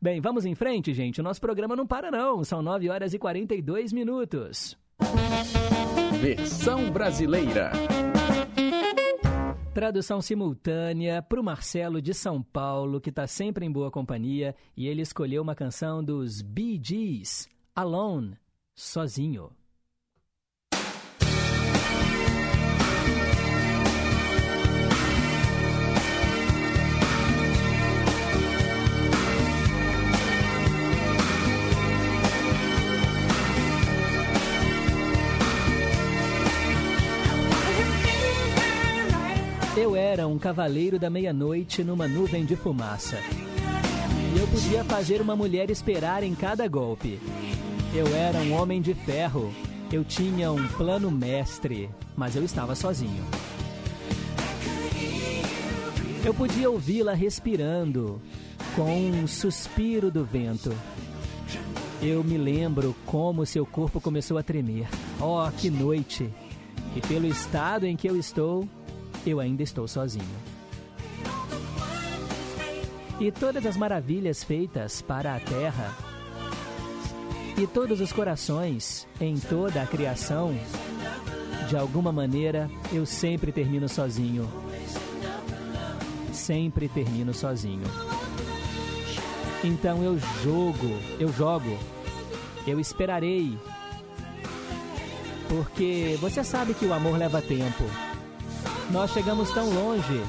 [0.00, 1.20] Bem, vamos em frente, gente.
[1.20, 2.44] O nosso programa não para, não.
[2.44, 4.76] São 9 horas e 42 minutos.
[6.20, 7.70] Versão brasileira.
[9.72, 14.86] Tradução simultânea para o Marcelo de São Paulo, que está sempre em boa companhia, e
[14.86, 18.38] ele escolheu uma canção dos Bee Gees, Alone,
[18.74, 19.50] sozinho.
[39.76, 43.18] Eu era um cavaleiro da meia-noite numa nuvem de fumaça.
[44.34, 47.20] E eu podia fazer uma mulher esperar em cada golpe.
[47.94, 49.52] Eu era um homem de ferro.
[49.92, 53.22] Eu tinha um plano mestre, mas eu estava sozinho.
[56.24, 58.18] Eu podia ouvi-la respirando,
[58.74, 60.74] com um suspiro do vento.
[62.00, 64.88] Eu me lembro como seu corpo começou a tremer.
[65.20, 66.32] Oh, que noite!
[66.96, 68.66] E pelo estado em que eu estou,
[69.26, 70.24] eu ainda estou sozinho.
[73.18, 75.94] E todas as maravilhas feitas para a terra,
[77.58, 80.54] e todos os corações em toda a criação,
[81.68, 84.46] de alguma maneira eu sempre termino sozinho.
[86.32, 87.84] Sempre termino sozinho.
[89.64, 91.78] Então eu jogo, eu jogo,
[92.66, 93.58] eu esperarei.
[95.48, 97.84] Porque você sabe que o amor leva tempo.
[98.90, 100.22] Nós chegamos tão longe.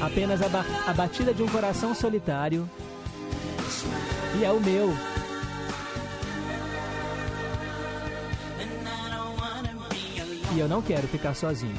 [0.00, 2.68] Apenas a, ba a batida de um coração solitário.
[4.38, 4.92] E é o meu.
[10.54, 11.76] E eu não quero ficar sozinho.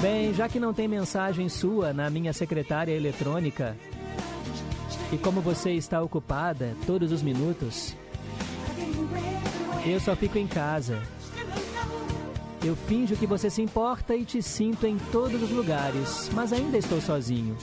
[0.00, 3.76] Bem, já que não tem mensagem sua na minha secretária eletrônica,
[5.12, 7.96] e como você está ocupada todos os minutos,
[9.86, 11.00] eu só fico em casa.
[12.62, 16.76] Eu finjo que você se importa e te sinto em todos os lugares, mas ainda
[16.76, 17.56] estou sozinho.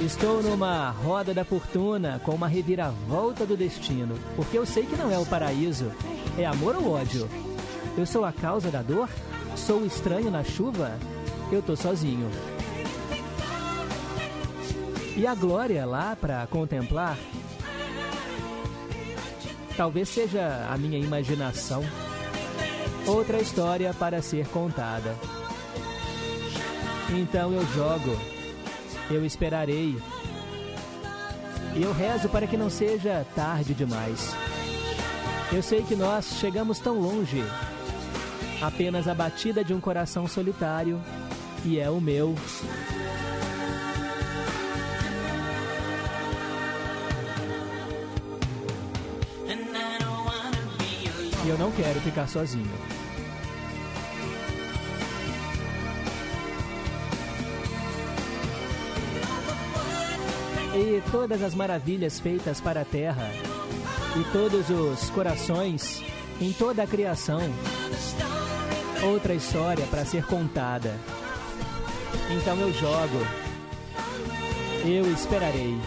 [0.00, 5.10] Estou numa roda da fortuna com uma reviravolta do destino, porque eu sei que não
[5.10, 5.92] é o paraíso.
[6.36, 7.28] É amor ou ódio?
[7.96, 9.08] Eu sou a causa da dor?
[9.54, 10.98] Sou estranho na chuva?
[11.52, 12.28] Eu tô sozinho.
[15.16, 17.16] E a glória lá para contemplar?
[19.76, 21.84] Talvez seja a minha imaginação.
[23.06, 25.14] Outra história para ser contada.
[27.10, 28.16] Então eu jogo,
[29.10, 29.96] eu esperarei.
[31.76, 34.34] E eu rezo para que não seja tarde demais.
[35.52, 37.42] Eu sei que nós chegamos tão longe.
[38.60, 41.00] Apenas a batida de um coração solitário,
[41.64, 42.34] e é o meu.
[51.44, 52.70] E eu não quero ficar sozinho.
[60.74, 63.30] E todas as maravilhas feitas para a terra,
[64.16, 66.02] e todos os corações
[66.40, 67.40] em toda a criação.
[69.02, 70.98] Outra história para ser contada.
[72.30, 73.26] Então eu jogo,
[74.84, 75.78] eu esperarei,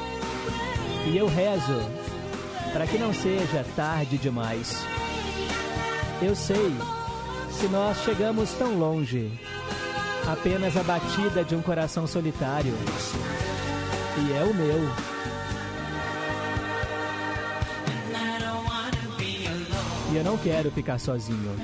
[1.08, 1.82] e eu rezo
[2.72, 4.86] para que não seja tarde demais.
[6.20, 6.76] Eu sei
[7.60, 9.32] que nós chegamos tão longe,
[10.28, 12.74] apenas a batida de um coração solitário,
[14.18, 14.90] e é o meu.
[20.12, 21.56] E eu não quero ficar sozinho.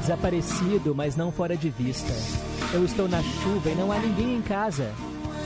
[0.00, 2.12] Desaparecido, mas não fora de vista.
[2.72, 4.90] Eu estou na chuva e não há ninguém em casa.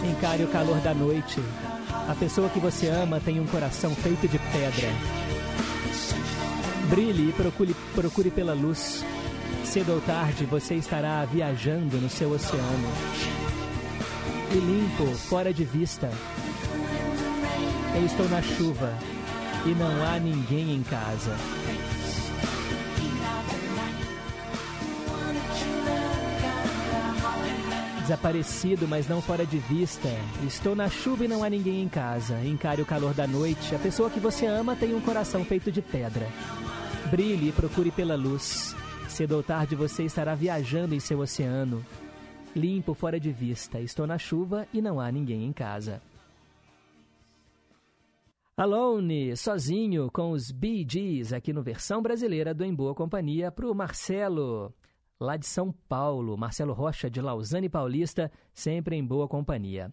[0.04, 1.40] Encare o calor da noite.
[2.08, 4.88] A pessoa que você ama tem um coração feito de pedra.
[6.88, 9.04] Brilhe e procure, procure pela luz.
[9.62, 12.88] Cedo ou tarde você estará viajando no seu oceano.
[14.50, 16.10] E limpo, fora de vista.
[17.94, 18.90] Eu estou na chuva
[19.66, 21.36] e não há ninguém em casa.
[28.08, 30.08] Desaparecido, mas não fora de vista.
[30.46, 32.42] Estou na chuva e não há ninguém em casa.
[32.42, 33.74] Encare o calor da noite.
[33.74, 36.26] A pessoa que você ama tem um coração feito de pedra.
[37.10, 38.74] Brilhe e procure pela luz.
[39.10, 41.84] Cedo ou tarde você estará viajando em seu oceano.
[42.56, 43.78] Limpo, fora de vista.
[43.78, 46.00] Estou na chuva e não há ninguém em casa.
[48.56, 50.50] Alone, sozinho, com os
[50.88, 54.72] Gees, aqui no versão brasileira do Em Boa Companhia, para o Marcelo,
[55.20, 56.36] lá de São Paulo.
[56.36, 59.92] Marcelo Rocha, de Lausanne Paulista, sempre em boa companhia.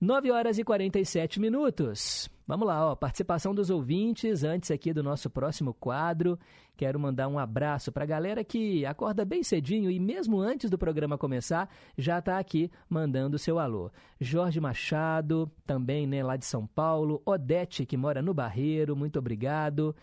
[0.00, 2.30] 9 horas e 47 minutos.
[2.46, 6.38] Vamos lá, ó, participação dos ouvintes antes aqui do nosso próximo quadro.
[6.76, 10.78] Quero mandar um abraço para a galera que acorda bem cedinho e mesmo antes do
[10.78, 13.90] programa começar, já está aqui mandando seu alô.
[14.20, 17.20] Jorge Machado, também né, lá de São Paulo.
[17.26, 19.94] Odete, que mora no Barreiro, muito obrigado.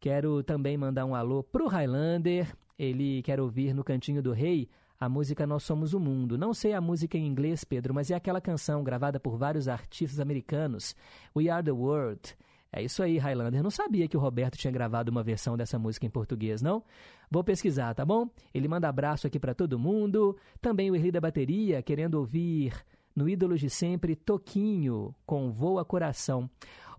[0.00, 2.56] Quero também mandar um alô pro Highlander.
[2.82, 4.68] Ele quer ouvir no Cantinho do Rei
[4.98, 6.36] a música Nós Somos o Mundo.
[6.36, 10.18] Não sei a música em inglês, Pedro, mas é aquela canção gravada por vários artistas
[10.18, 10.96] americanos.
[11.36, 12.36] We Are the World.
[12.72, 13.62] É isso aí, Highlander.
[13.62, 16.82] Não sabia que o Roberto tinha gravado uma versão dessa música em português, não?
[17.30, 18.28] Vou pesquisar, tá bom?
[18.52, 20.36] Ele manda abraço aqui para todo mundo.
[20.60, 22.74] Também o Erli da Bateria, querendo ouvir
[23.14, 26.50] no Ídolos de Sempre, Toquinho, com Voa Coração.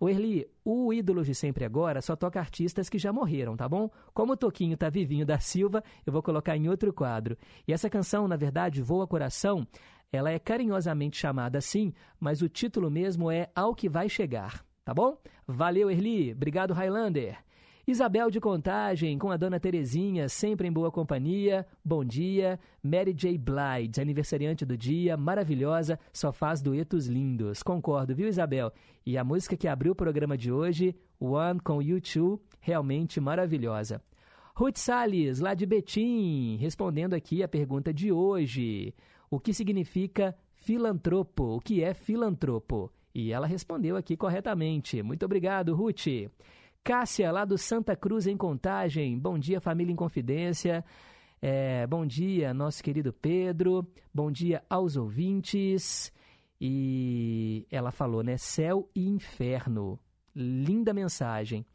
[0.03, 3.89] O Erli, o Ídolos de Sempre agora só toca artistas que já morreram, tá bom?
[4.13, 7.37] Como o Toquinho tá vivinho da Silva, eu vou colocar em outro quadro.
[7.65, 9.65] E essa canção, na verdade, Voa Coração,
[10.11, 14.93] ela é carinhosamente chamada assim, mas o título mesmo é Ao Que Vai Chegar, tá
[14.93, 15.17] bom?
[15.47, 16.33] Valeu, Erli.
[16.33, 17.37] Obrigado, Highlander.
[17.86, 21.67] Isabel de Contagem, com a dona Terezinha, sempre em boa companhia.
[21.84, 22.57] Bom dia.
[22.81, 23.38] Mary J.
[23.38, 27.61] Blige, aniversariante do dia, maravilhosa, só faz duetos lindos.
[27.61, 28.71] Concordo, viu, Isabel?
[29.05, 31.99] E a música que abriu o programa de hoje, One com You
[32.61, 34.01] realmente maravilhosa.
[34.55, 38.93] Ruth Salles, lá de Betim, respondendo aqui a pergunta de hoje.
[39.29, 41.57] O que significa filantropo?
[41.57, 42.89] O que é filantropo?
[43.13, 45.03] E ela respondeu aqui corretamente.
[45.03, 46.07] Muito obrigado, Ruth.
[46.84, 49.17] Cássia, lá do Santa Cruz, em Contagem.
[49.17, 50.84] Bom dia, família em confidência.
[51.41, 53.88] É, bom dia, nosso querido Pedro.
[54.13, 56.11] Bom dia aos ouvintes.
[56.59, 58.36] E ela falou, né?
[58.36, 59.97] Céu e inferno.
[60.36, 61.65] Linda mensagem.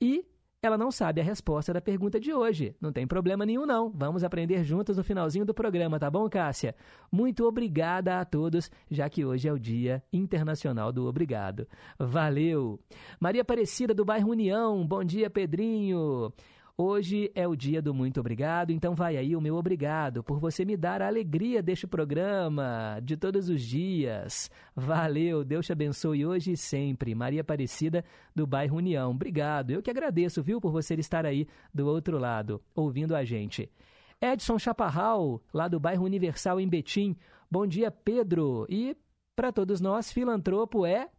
[0.00, 0.24] E
[0.62, 2.76] ela não sabe a resposta da pergunta de hoje.
[2.80, 3.90] Não tem problema nenhum, não.
[3.90, 6.76] Vamos aprender juntos no finalzinho do programa, tá bom, Cássia?
[7.10, 11.66] Muito obrigada a todos, já que hoje é o Dia Internacional do Obrigado.
[11.98, 12.78] Valeu!
[13.18, 14.86] Maria Aparecida, do bairro União.
[14.86, 16.32] Bom dia, Pedrinho.
[16.76, 20.64] Hoje é o dia do muito obrigado, então vai aí o meu obrigado por você
[20.64, 24.50] me dar a alegria deste programa de todos os dias.
[24.74, 27.14] Valeu, Deus te abençoe hoje e sempre.
[27.14, 28.02] Maria Aparecida,
[28.34, 29.10] do bairro União.
[29.10, 33.70] Obrigado, eu que agradeço, viu, por você estar aí do outro lado, ouvindo a gente.
[34.18, 37.14] Edson Chaparral, lá do bairro Universal em Betim.
[37.50, 38.66] Bom dia, Pedro.
[38.70, 38.96] E
[39.36, 41.10] para todos nós, filantropo é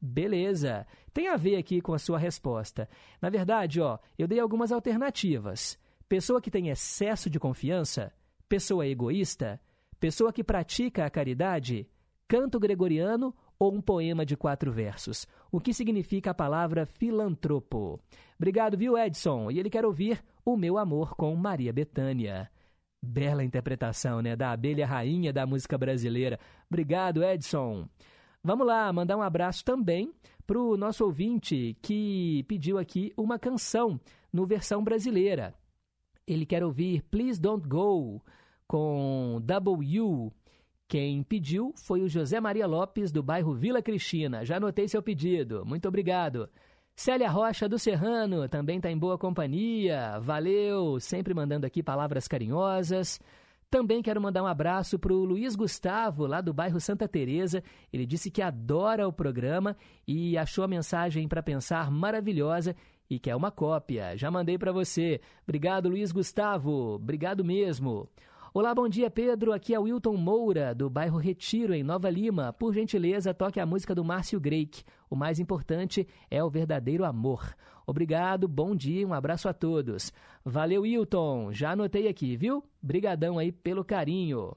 [0.00, 0.86] Beleza.
[1.12, 2.88] Tem a ver aqui com a sua resposta.
[3.20, 5.78] Na verdade, ó, eu dei algumas alternativas.
[6.08, 8.12] Pessoa que tem excesso de confiança,
[8.48, 9.60] pessoa egoísta,
[10.00, 11.88] pessoa que pratica a caridade,
[12.26, 15.26] canto gregoriano ou um poema de quatro versos.
[15.52, 18.00] O que significa a palavra filantropo?
[18.38, 19.50] Obrigado, viu, Edson?
[19.50, 22.50] E ele quer ouvir O Meu Amor com Maria Bethânia.
[23.02, 24.34] Bela interpretação, né?
[24.34, 26.40] Da abelha rainha da música brasileira.
[26.70, 27.86] Obrigado, Edson.
[28.42, 30.12] Vamos lá, mandar um abraço também
[30.46, 34.00] para o nosso ouvinte que pediu aqui uma canção
[34.32, 35.54] no versão brasileira.
[36.26, 38.22] Ele quer ouvir Please Don't Go
[38.66, 40.32] com W.
[40.88, 44.44] Quem pediu foi o José Maria Lopes, do bairro Vila Cristina.
[44.44, 45.64] Já anotei seu pedido.
[45.66, 46.48] Muito obrigado.
[46.96, 50.18] Célia Rocha do Serrano também está em boa companhia.
[50.20, 53.20] Valeu, sempre mandando aqui palavras carinhosas.
[53.70, 57.62] Também quero mandar um abraço para o Luiz Gustavo, lá do bairro Santa Teresa.
[57.92, 62.74] Ele disse que adora o programa e achou a mensagem para pensar maravilhosa
[63.08, 64.16] e quer uma cópia.
[64.16, 65.20] Já mandei para você.
[65.44, 66.96] Obrigado, Luiz Gustavo.
[66.96, 68.08] Obrigado mesmo.
[68.52, 69.52] Olá, bom dia, Pedro.
[69.52, 72.52] Aqui é Wilton Moura, do bairro Retiro, em Nova Lima.
[72.52, 74.82] Por gentileza, toque a música do Márcio Greik.
[75.08, 77.54] O mais importante é o verdadeiro amor.
[77.86, 80.12] Obrigado, bom dia, um abraço a todos.
[80.44, 81.52] Valeu, Wilton.
[81.52, 82.62] Já anotei aqui, viu?
[82.82, 84.56] Brigadão aí pelo carinho.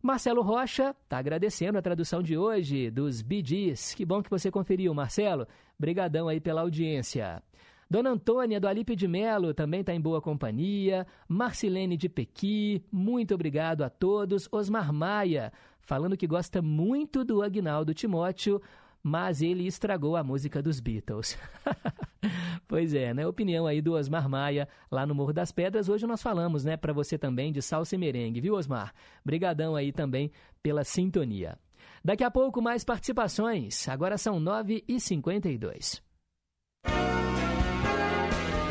[0.00, 3.94] Marcelo Rocha está agradecendo a tradução de hoje dos Gees.
[3.94, 5.46] Que bom que você conferiu, Marcelo.
[5.78, 7.42] Brigadão aí pela audiência.
[7.90, 11.06] Dona Antônia do Alípio de Melo também está em boa companhia.
[11.26, 14.46] Marcilene de Pequi, muito obrigado a todos.
[14.52, 18.60] Osmar Maia, falando que gosta muito do Agnaldo Timóteo,
[19.08, 21.38] mas ele estragou a música dos Beatles.
[22.68, 23.26] pois é, né?
[23.26, 25.88] Opinião aí do Osmar Maia lá no Morro das Pedras.
[25.88, 28.92] Hoje nós falamos, né, para você também de salsa e merengue, viu, Osmar?
[29.24, 30.30] Brigadão aí também
[30.62, 31.58] pela sintonia.
[32.04, 33.88] Daqui a pouco mais participações.
[33.88, 36.02] Agora são 9h52.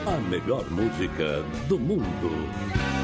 [0.06, 2.97] A melhor música do mundo.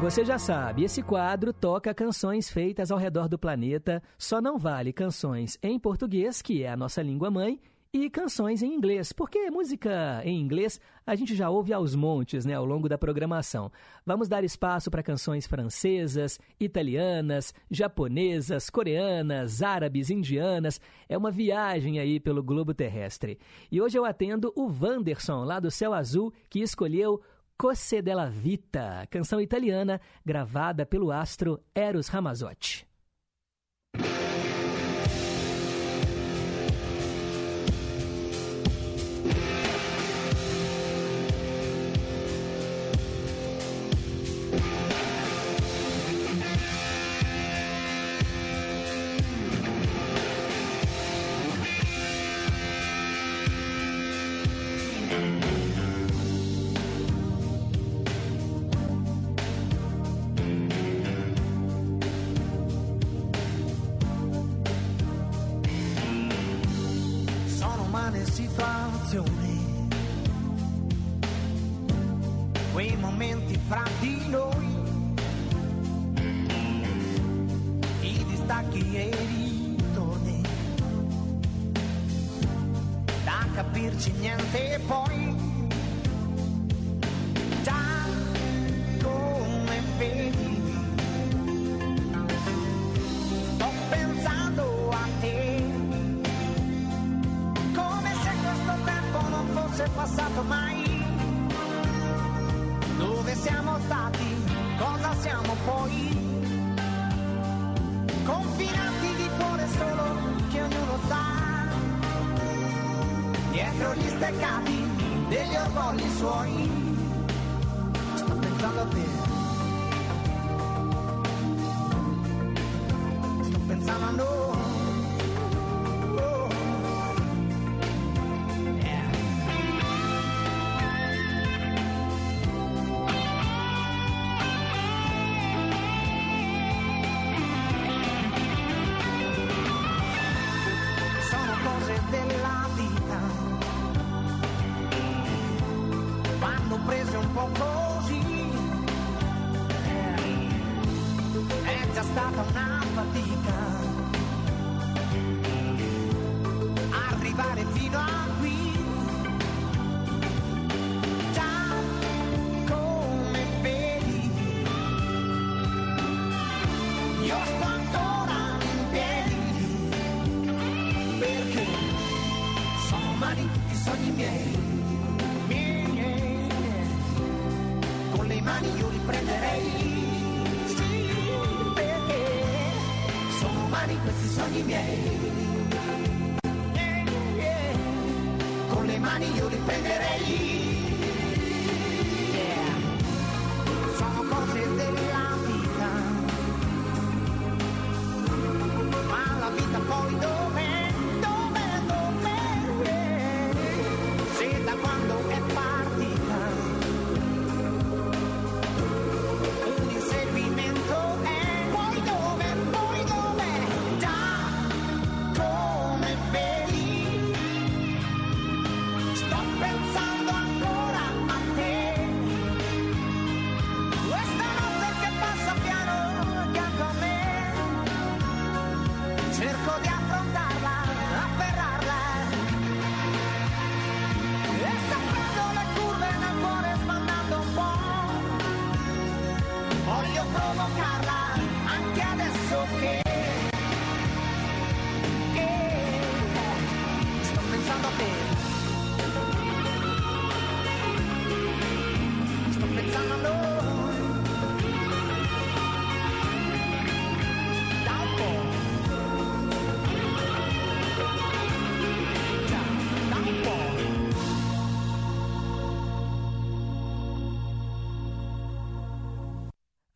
[0.00, 4.92] Você já sabe, esse quadro toca canções feitas ao redor do planeta, só não vale
[4.92, 7.60] canções em português, que é a nossa língua mãe,
[7.92, 12.54] e canções em inglês, porque música em inglês a gente já ouve aos montes né,
[12.54, 13.72] ao longo da programação.
[14.06, 20.80] Vamos dar espaço para canções francesas, italianas, japonesas, coreanas, árabes, indianas.
[21.08, 23.38] É uma viagem aí pelo globo terrestre.
[23.72, 27.20] E hoje eu atendo o Wanderson, lá do Céu Azul, que escolheu
[27.60, 32.87] Cose della Vita, canção italiana gravada pelo astro Eros Ramazzotti.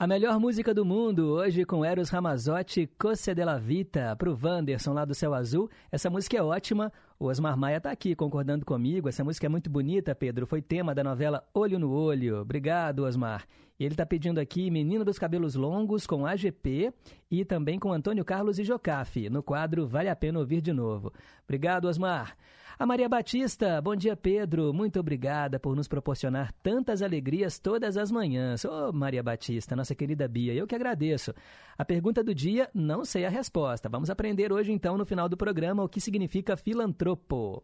[0.03, 4.93] A melhor música do mundo, hoje com Eros Ramazotti, Cosse de la Vita, pro Wanderson
[4.93, 5.71] lá do Céu Azul.
[5.93, 9.09] Essa música é ótima, o Osmar Maia tá aqui concordando comigo.
[9.09, 10.45] Essa música é muito bonita, Pedro.
[10.45, 12.41] Foi tema da novela Olho no Olho.
[12.41, 13.47] Obrigado, Osmar.
[13.79, 16.93] E ele tá pedindo aqui Menino dos Cabelos Longos com AGP
[17.31, 21.13] e também com Antônio Carlos e Jocafe, no quadro Vale a Pena Ouvir de Novo.
[21.45, 22.37] Obrigado, Osmar.
[22.79, 28.11] A Maria Batista, bom dia Pedro, muito obrigada por nos proporcionar tantas alegrias todas as
[28.11, 28.65] manhãs.
[28.65, 31.35] Ô Maria Batista, nossa querida Bia, eu que agradeço.
[31.77, 33.89] A pergunta do dia, não sei a resposta.
[33.89, 37.63] Vamos aprender hoje então no final do programa o que significa filantropo.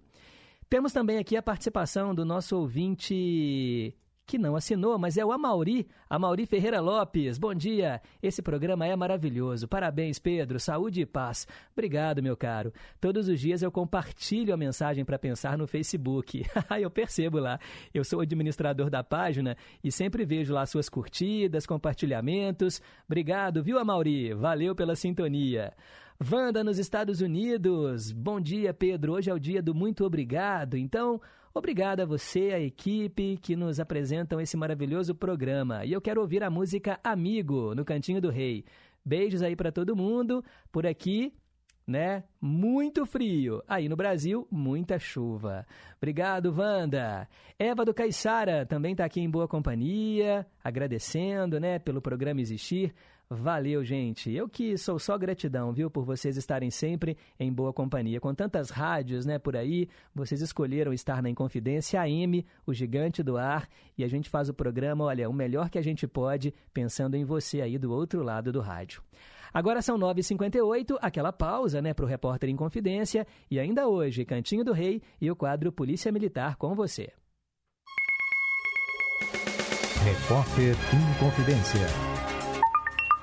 [0.68, 3.94] Temos também aqui a participação do nosso ouvinte
[4.29, 7.39] que não assinou, mas é o Amauri, Amauri Ferreira Lopes.
[7.39, 9.66] Bom dia, esse programa é maravilhoso.
[9.66, 11.49] Parabéns, Pedro, saúde e paz.
[11.72, 12.70] Obrigado, meu caro.
[13.01, 16.45] Todos os dias eu compartilho a mensagem para pensar no Facebook.
[16.79, 17.59] eu percebo lá.
[17.95, 22.83] Eu sou administrador da página e sempre vejo lá suas curtidas, compartilhamentos.
[23.07, 24.35] Obrigado, viu, Amauri?
[24.35, 25.72] Valeu pela sintonia.
[26.31, 28.12] Wanda nos Estados Unidos.
[28.12, 29.14] Bom dia, Pedro.
[29.14, 30.76] Hoje é o dia do muito obrigado.
[30.76, 31.18] Então,
[31.55, 35.84] Obrigado a você, a equipe que nos apresentam esse maravilhoso programa.
[35.84, 38.64] E eu quero ouvir a música Amigo no Cantinho do Rei.
[39.05, 40.44] Beijos aí para todo mundo.
[40.70, 41.32] Por aqui,
[41.86, 42.22] né?
[42.40, 43.62] Muito frio.
[43.66, 45.66] Aí no Brasil, muita chuva.
[45.96, 47.26] Obrigado, Wanda.
[47.59, 52.94] Eva do Caiçara também está aqui em boa companhia, agradecendo, né, pelo programa existir.
[53.31, 54.33] Valeu, gente.
[54.33, 58.18] Eu que sou só gratidão, viu, por vocês estarem sempre em boa companhia.
[58.20, 63.37] Com tantas rádios, né, por aí, vocês escolheram estar na Inconfidência AM, o gigante do
[63.37, 63.68] ar,
[63.99, 67.24] e a gente faz o programa, olha, o melhor que a gente pode, pensando em
[67.24, 69.03] você aí do outro lado do rádio.
[69.53, 74.64] Agora são 9h58, aquela pausa, né, para o repórter em confidência, e ainda hoje, Cantinho
[74.64, 77.12] do Rei e o quadro Polícia Militar com você.
[80.03, 82.18] Repórter em Confidência.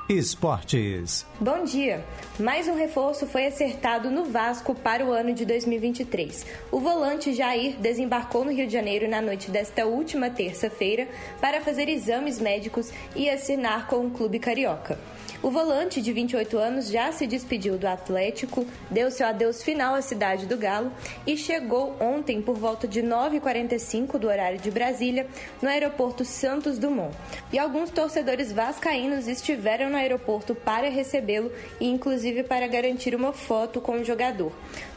[0.08, 1.26] Esportes.
[1.39, 2.06] Bom dia!
[2.39, 6.45] Mais um reforço foi acertado no Vasco para o ano de 2023.
[6.72, 11.08] O volante Jair desembarcou no Rio de Janeiro na noite desta última terça-feira
[11.41, 14.95] para fazer exames médicos e assinar com o clube carioca.
[15.41, 20.01] O volante, de 28 anos, já se despediu do Atlético, deu seu adeus final à
[20.01, 20.91] cidade do Galo
[21.26, 25.28] e chegou ontem por volta de 9h45 do horário de Brasília,
[25.62, 27.16] no aeroporto Santos Dumont.
[27.53, 33.80] E alguns torcedores vascaínos estiveram no aeroporto para recebê-lo e, inclusive, para garantir uma foto
[33.80, 34.52] com o jogador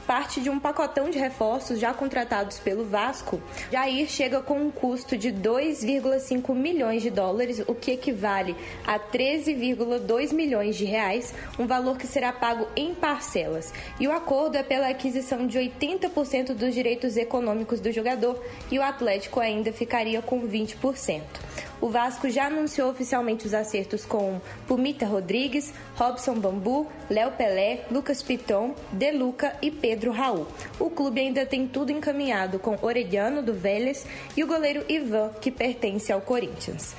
[0.08, 5.18] parte de um pacotão de reforços já contratados pelo Vasco, Jair chega com um custo
[5.18, 8.56] de 2,5 milhões de dólares, o que equivale
[8.86, 13.70] a 13,2 milhões de reais, um valor que será pago em parcelas.
[14.00, 18.82] E o acordo é pela aquisição de 80% dos direitos econômicos do jogador e o
[18.82, 21.20] Atlético ainda ficaria com 20%.
[21.80, 28.20] O Vasco já anunciou oficialmente os acertos com Pumita Rodrigues, Robson Bambu, Léo Pelé, Lucas
[28.20, 30.46] Piton, De Luca e Pedro Raul.
[30.78, 35.50] O clube ainda tem tudo encaminhado com Orediano do Vélez e o goleiro Ivan, que
[35.50, 36.94] pertence ao Corinthians.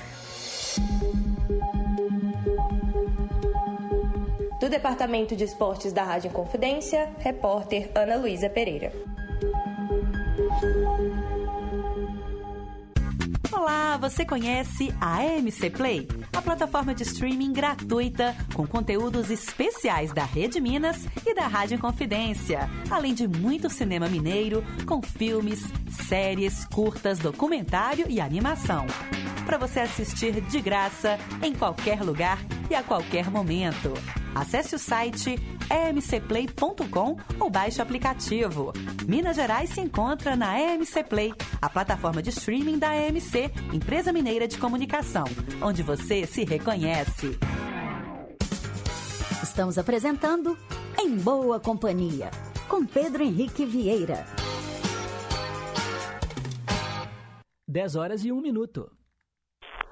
[4.60, 8.92] Do Departamento de Esportes da Rádio Confidência, repórter Ana Luísa Pereira.
[13.52, 16.06] Olá, você conhece a AMC Play?
[16.32, 22.70] A plataforma de streaming gratuita com conteúdos especiais da Rede Minas e da Rádio Confidência,
[22.88, 25.64] além de muito cinema mineiro com filmes,
[26.06, 28.86] séries, curtas, documentário e animação.
[29.50, 32.38] Para você assistir de graça em qualquer lugar
[32.70, 33.92] e a qualquer momento.
[34.32, 35.34] Acesse o site
[35.68, 38.72] emcplay.com ou baixe o aplicativo.
[39.08, 44.46] Minas Gerais se encontra na EMC Play, a plataforma de streaming da EMC, empresa mineira
[44.46, 45.24] de comunicação,
[45.60, 47.36] onde você se reconhece.
[49.42, 50.56] Estamos apresentando
[50.96, 52.30] Em Boa Companhia,
[52.68, 54.24] com Pedro Henrique Vieira.
[57.66, 58.99] 10 horas e 1 minuto.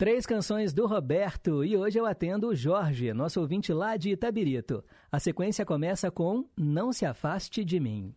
[0.00, 4.82] Três canções do Roberto e hoje eu atendo o Jorge, nosso ouvinte lá de Itabirito.
[5.12, 8.14] A sequência começa com Não se afaste de mim.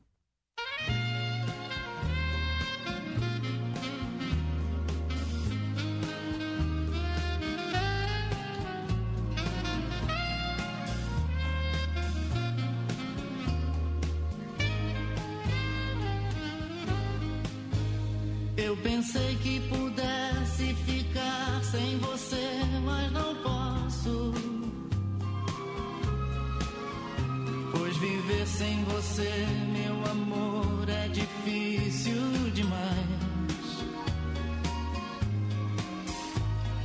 [19.04, 19.60] pensei que
[28.64, 29.46] sem você,
[29.78, 33.68] meu amor, é difícil demais.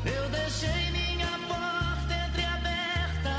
[0.05, 3.37] Eu deixei minha porta entreaberta.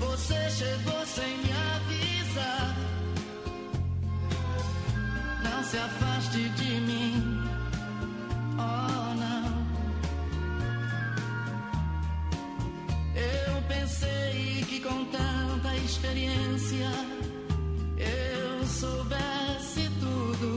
[0.00, 2.76] Você chegou sem me avisar.
[5.44, 7.14] Não se afaste de mim.
[8.58, 9.48] Oh, não.
[13.16, 14.13] Eu pensei
[14.74, 16.90] que com tanta experiência
[17.96, 20.50] eu soubesse tudo.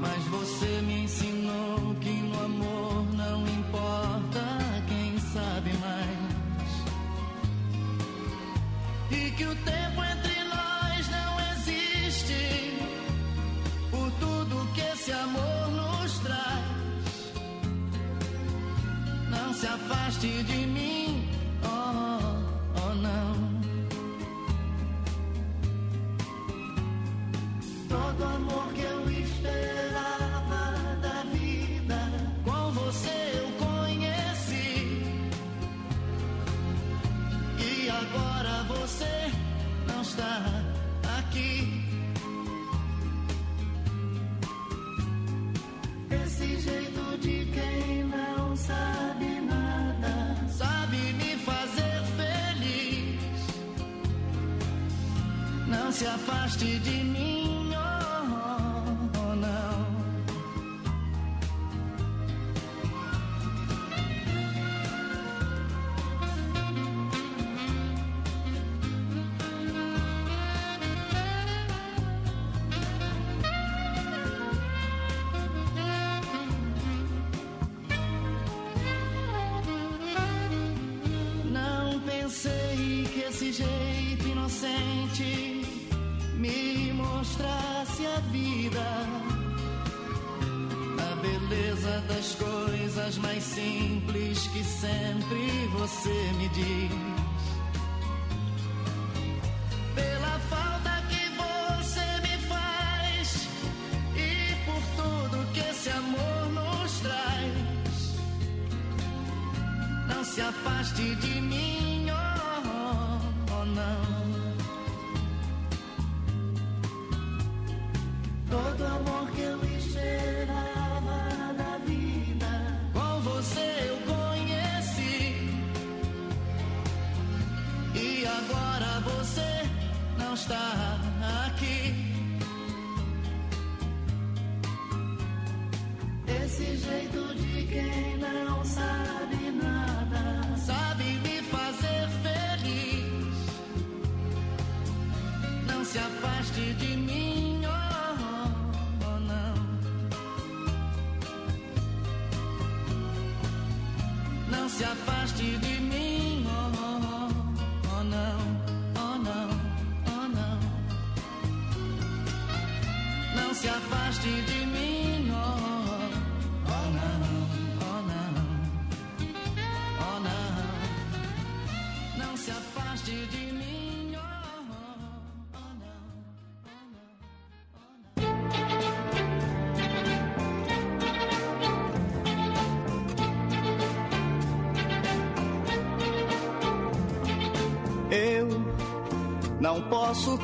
[0.00, 4.42] Mas você me ensinou que no amor não importa
[4.88, 6.70] quem sabe mais.
[9.10, 12.78] E que o tempo entre nós não existe.
[13.90, 17.32] Por tudo que esse amor nos traz.
[19.30, 20.97] Não se afaste de mim.
[55.98, 57.27] Se afaste de mim,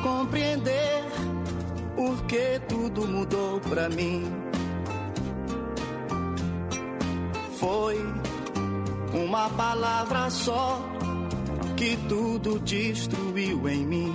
[0.05, 1.03] compreender
[1.95, 4.23] porque tudo mudou pra mim.
[7.57, 7.97] Foi
[9.15, 10.79] uma palavra só
[11.75, 14.14] que tudo destruiu em mim.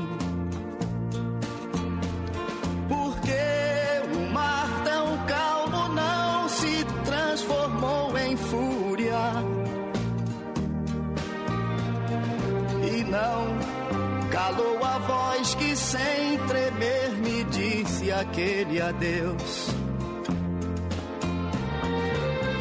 [18.90, 19.68] Adeus.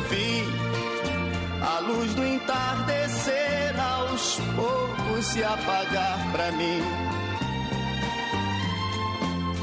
[0.10, 0.44] Vi
[1.62, 6.82] a luz do entardecer aos poucos se apagar pra mim.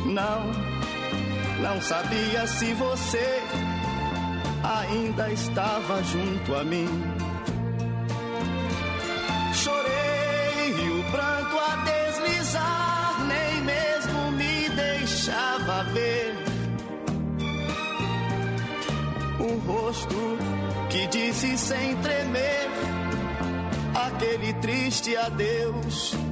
[0.06, 0.52] Não,
[1.62, 3.42] não sabia se você
[4.62, 7.25] ainda estava junto a mim.
[19.60, 20.14] Rosto
[20.90, 22.68] que disse sem tremer
[23.94, 26.25] aquele triste adeus.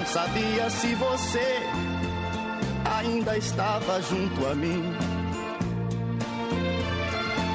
[0.00, 1.60] Não sabia se você
[2.84, 4.82] ainda estava junto a mim.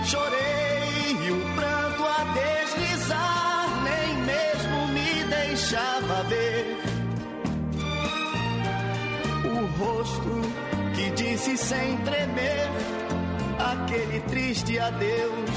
[0.06, 6.78] Chorei e o pranto a deslizar, nem mesmo me deixava ver.
[9.44, 10.42] O rosto
[10.94, 12.70] que disse sem tremer
[13.58, 15.50] aquele triste adeus.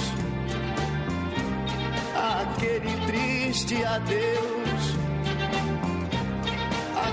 [2.17, 4.58] Aquele triste adeus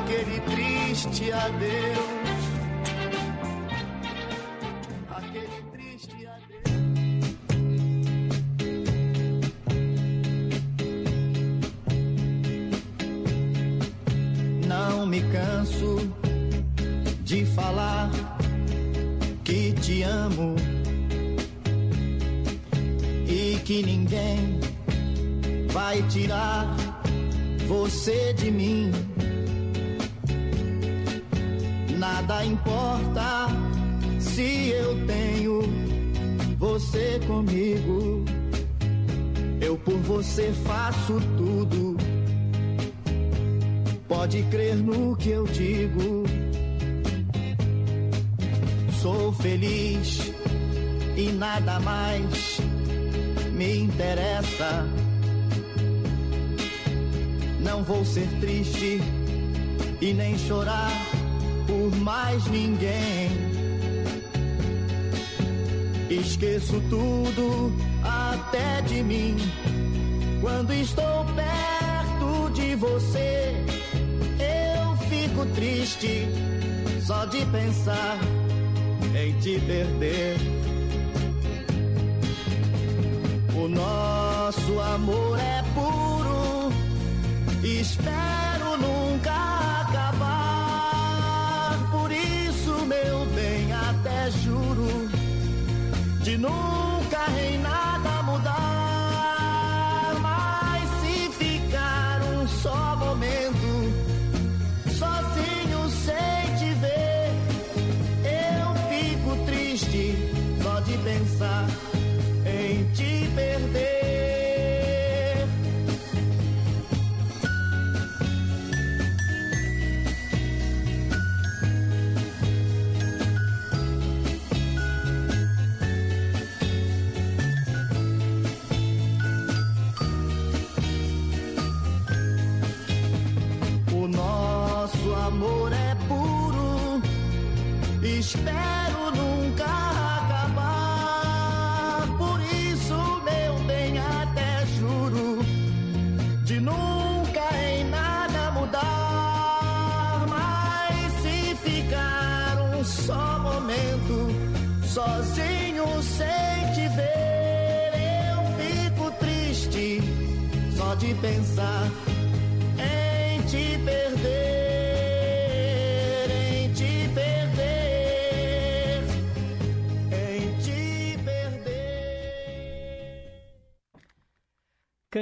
[0.05, 2.24] aquele triste adeus.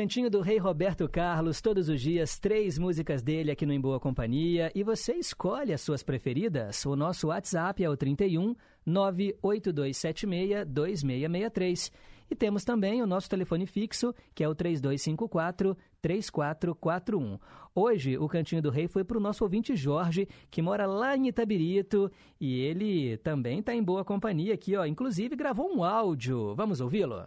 [0.03, 4.01] Cantinho do Rei Roberto Carlos, todos os dias, três músicas dele aqui no Em Boa
[4.01, 4.69] Companhia.
[4.75, 6.85] E você escolhe as suas preferidas.
[6.85, 8.53] O nosso WhatsApp é o 31
[8.85, 11.89] 98276 2663.
[12.29, 17.39] E temos também o nosso telefone fixo, que é o 3254 3441.
[17.73, 21.29] Hoje, o Cantinho do Rei foi para o nosso ouvinte Jorge, que mora lá em
[21.29, 24.85] Itabirito, e ele também está em boa companhia aqui, ó.
[24.85, 26.53] Inclusive gravou um áudio.
[26.55, 27.25] Vamos ouvi-lo?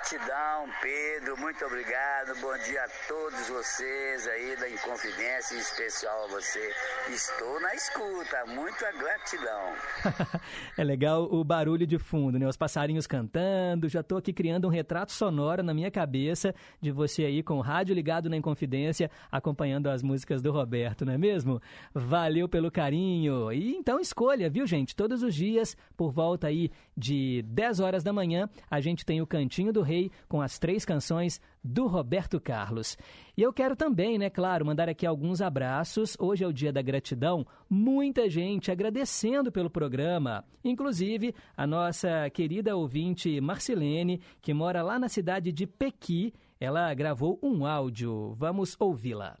[0.00, 2.34] Gratidão, Pedro, muito obrigado.
[2.40, 6.72] Bom dia a todos vocês aí da Inconfidência, em especial a você.
[7.10, 10.40] Estou na escuta, muita gratidão.
[10.78, 12.48] é legal o barulho de fundo, né?
[12.48, 13.90] Os passarinhos cantando.
[13.90, 17.60] Já tô aqui criando um retrato sonoro na minha cabeça de você aí com o
[17.60, 21.60] rádio ligado na Inconfidência, acompanhando as músicas do Roberto, não é mesmo?
[21.92, 23.52] Valeu pelo carinho.
[23.52, 24.96] E então escolha, viu, gente?
[24.96, 29.26] Todos os dias, por volta aí de 10 horas da manhã, a gente tem o
[29.26, 32.96] Cantinho do Rei com as três canções do Roberto Carlos.
[33.36, 36.16] E eu quero também, né, claro, mandar aqui alguns abraços.
[36.18, 37.44] Hoje é o dia da gratidão.
[37.68, 40.44] Muita gente agradecendo pelo programa.
[40.64, 47.40] Inclusive, a nossa querida ouvinte Marcelene, que mora lá na cidade de Pequi, ela gravou
[47.42, 48.34] um áudio.
[48.38, 49.36] Vamos ouvi-la.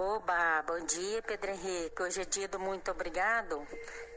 [0.00, 2.00] Oba, bom dia, Pedro Henrique.
[2.00, 3.66] Hoje é dia do muito obrigado.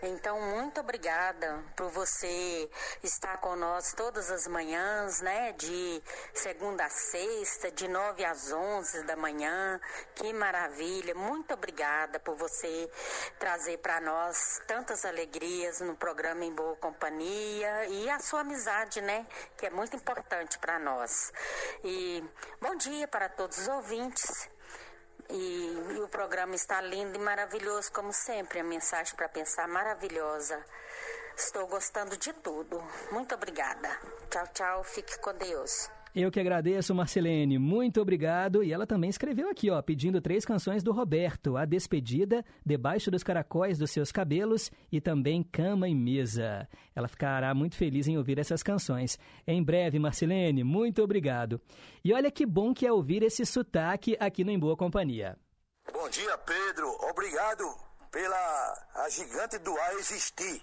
[0.03, 2.69] Então, muito obrigada por você
[3.01, 5.53] estar conosco todas as manhãs, né?
[5.53, 6.03] De
[6.35, 9.81] segunda a sexta, de nove às onze da manhã.
[10.13, 11.15] Que maravilha.
[11.15, 12.87] Muito obrigada por você
[13.39, 19.25] trazer para nós tantas alegrias no programa Em Boa Companhia e a sua amizade, né?
[19.57, 21.33] Que é muito importante para nós.
[21.83, 22.23] E
[22.61, 24.51] bom dia para todos os ouvintes.
[25.31, 28.59] E, e o programa está lindo e maravilhoso, como sempre.
[28.59, 30.63] A mensagem para pensar maravilhosa.
[31.37, 32.83] Estou gostando de tudo.
[33.11, 33.89] Muito obrigada.
[34.29, 34.83] Tchau, tchau.
[34.83, 35.89] Fique com Deus.
[36.13, 37.57] Eu que agradeço, Marcelene.
[37.57, 38.63] Muito obrigado.
[38.63, 43.23] E ela também escreveu aqui, ó, pedindo três canções do Roberto: A Despedida, Debaixo dos
[43.23, 46.67] Caracóis dos Seus Cabelos e também Cama e Mesa.
[46.93, 49.17] Ela ficará muito feliz em ouvir essas canções.
[49.47, 51.61] Em breve, Marcelene, muito obrigado.
[52.03, 55.38] E olha que bom que é ouvir esse sotaque aqui no Em Boa Companhia.
[55.93, 56.89] Bom dia, Pedro.
[57.09, 57.63] Obrigado
[58.11, 60.61] pela a gigante do ar existir.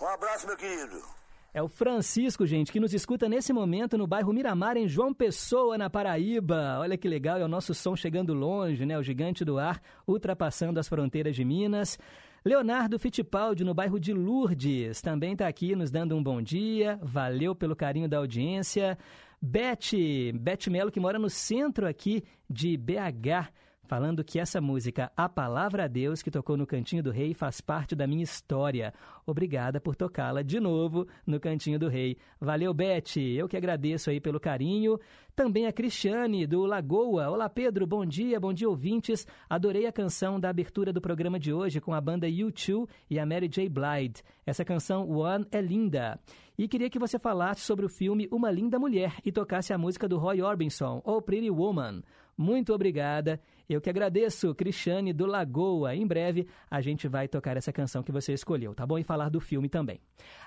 [0.00, 1.19] Um abraço, meu querido.
[1.52, 5.76] É o Francisco, gente, que nos escuta nesse momento no bairro Miramar, em João Pessoa,
[5.76, 6.78] na Paraíba.
[6.78, 8.96] Olha que legal, é o nosso som chegando longe, né?
[8.96, 11.98] O gigante do ar ultrapassando as fronteiras de Minas.
[12.44, 17.00] Leonardo Fittipaldi, no bairro de Lourdes, também está aqui nos dando um bom dia.
[17.02, 18.96] Valeu pelo carinho da audiência.
[19.42, 19.90] Beth,
[20.32, 23.50] Beth Melo, que mora no centro aqui de BH
[23.90, 27.60] falando que essa música A Palavra a Deus, que tocou no Cantinho do Rei, faz
[27.60, 28.94] parte da minha história.
[29.26, 32.16] Obrigada por tocá-la de novo no Cantinho do Rei.
[32.40, 33.16] Valeu, Beth.
[33.16, 34.96] Eu que agradeço aí pelo carinho.
[35.34, 37.30] Também a Cristiane, do Lagoa.
[37.30, 37.84] Olá, Pedro.
[37.84, 39.26] Bom dia, bom dia, ouvintes.
[39.48, 43.26] Adorei a canção da abertura do programa de hoje com a banda U2 e a
[43.26, 43.68] Mary J.
[43.68, 44.22] Blige.
[44.46, 46.16] Essa canção, One, é linda.
[46.56, 50.06] E queria que você falasse sobre o filme Uma Linda Mulher e tocasse a música
[50.06, 52.02] do Roy Orbison, Oh Pretty Woman.
[52.40, 53.38] Muito obrigada.
[53.68, 55.94] Eu que agradeço, Cristiane do Lagoa.
[55.94, 58.98] Em breve a gente vai tocar essa canção que você escolheu, tá bom?
[58.98, 60.00] E falar do filme também.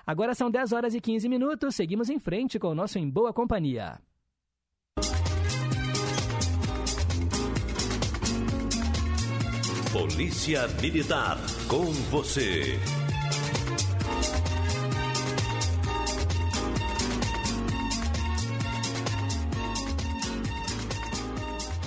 [0.04, 1.76] Agora são 10 horas e 15 minutos.
[1.76, 4.00] Seguimos em frente com o nosso Em Boa Companhia.
[9.92, 11.38] Polícia Militar,
[11.68, 12.76] com você.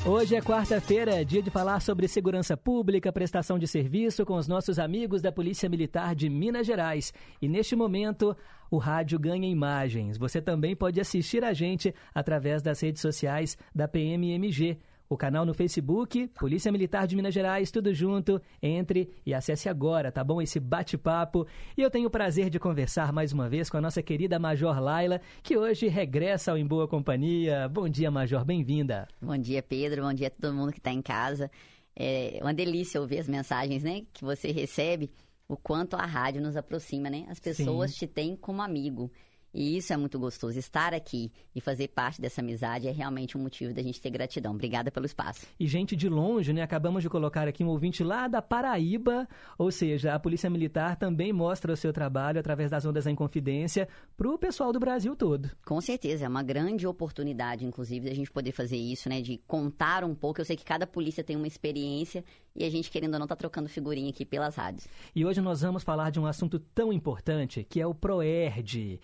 [0.08, 4.80] Hoje é quarta-feira, dia de falar sobre segurança pública, prestação de serviço com os nossos
[4.80, 7.14] amigos da Polícia Militar de Minas Gerais.
[7.42, 8.34] E neste momento,
[8.72, 10.18] o rádio ganha imagens.
[10.18, 14.78] Você também pode assistir a gente através das redes sociais da PMMG.
[15.10, 18.42] O canal no Facebook, Polícia Militar de Minas Gerais, tudo junto.
[18.62, 20.42] Entre e acesse agora, tá bom?
[20.42, 21.48] Esse bate-papo.
[21.78, 24.82] E eu tenho o prazer de conversar mais uma vez com a nossa querida Major
[24.82, 27.70] Laila, que hoje regressa ao Em Boa Companhia.
[27.70, 29.08] Bom dia, Major, bem-vinda.
[29.22, 30.02] Bom dia, Pedro.
[30.02, 31.50] Bom dia a todo mundo que está em casa.
[31.96, 35.10] É uma delícia ouvir as mensagens né, que você recebe,
[35.48, 37.26] o quanto a rádio nos aproxima, né?
[37.30, 38.00] As pessoas Sim.
[38.00, 39.10] te têm como amigo.
[39.54, 40.58] E isso é muito gostoso.
[40.60, 44.54] Estar aqui e fazer parte dessa amizade é realmente um motivo da gente ter gratidão.
[44.54, 45.46] Obrigada pelo espaço.
[45.60, 46.62] E gente de longe, né?
[46.62, 51.34] Acabamos de colocar aqui um ouvinte lá da Paraíba, ou seja, a Polícia Militar também
[51.34, 55.50] mostra o seu trabalho através das ondas em confidência para o pessoal do Brasil todo.
[55.66, 59.22] Com certeza, é uma grande oportunidade, inclusive, da gente poder fazer isso, né?
[59.22, 60.42] De contar um pouco.
[60.42, 62.24] Eu sei que cada polícia tem uma experiência
[62.56, 64.88] e a gente, querendo ou não, tá trocando figurinha aqui pelas rádios.
[65.16, 69.00] E hoje nós vamos falar de um assunto tão importante que é o PROERD.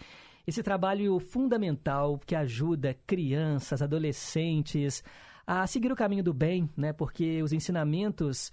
[0.46, 5.04] Esse trabalho fundamental que ajuda crianças, adolescentes
[5.46, 6.94] a seguir o caminho do bem, né?
[6.94, 8.52] Porque os ensinamentos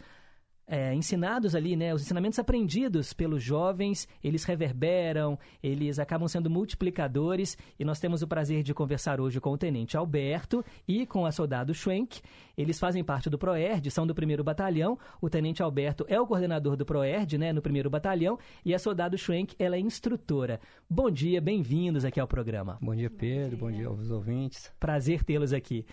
[0.70, 7.58] é, ensinados ali, né, os ensinamentos aprendidos pelos jovens, eles reverberam, eles acabam sendo multiplicadores
[7.76, 11.32] e nós temos o prazer de conversar hoje com o Tenente Alberto e com a
[11.32, 12.20] soldado Schwenk.
[12.60, 14.98] Eles fazem parte do PROERD, são do primeiro batalhão.
[15.18, 19.16] O Tenente Alberto é o coordenador do PROERD, né, no primeiro batalhão, e a soldado
[19.16, 20.60] Schwenk, ela é instrutora.
[20.88, 22.76] Bom dia, bem-vindos aqui ao programa.
[22.78, 23.56] Bom dia, Pedro.
[23.56, 24.70] Bom dia aos ouvintes.
[24.78, 25.86] Prazer tê-los aqui.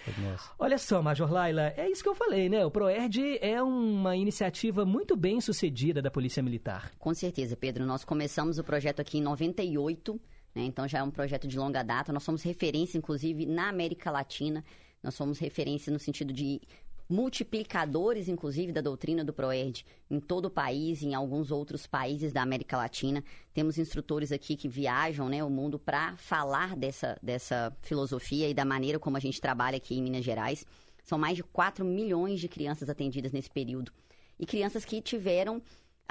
[0.59, 2.65] Olha só, Major Laila, é isso que eu falei, né?
[2.65, 6.91] O PROERD é uma iniciativa muito bem sucedida da Polícia Militar.
[6.99, 7.85] Com certeza, Pedro.
[7.85, 10.19] Nós começamos o projeto aqui em 98,
[10.53, 10.63] né?
[10.63, 12.11] então já é um projeto de longa data.
[12.11, 14.65] Nós somos referência, inclusive, na América Latina.
[15.07, 16.59] Nós somos referência no sentido de
[17.07, 22.41] multiplicadores, inclusive, da doutrina do PROERD em todo o país, em alguns outros países da
[22.41, 23.23] América Latina.
[23.53, 28.65] Temos instrutores aqui que viajam né, o mundo para falar dessa, dessa filosofia e da
[28.65, 30.65] maneira como a gente trabalha aqui em Minas Gerais.
[31.05, 33.93] São mais de 4 milhões de crianças atendidas nesse período.
[34.37, 35.61] E crianças que tiveram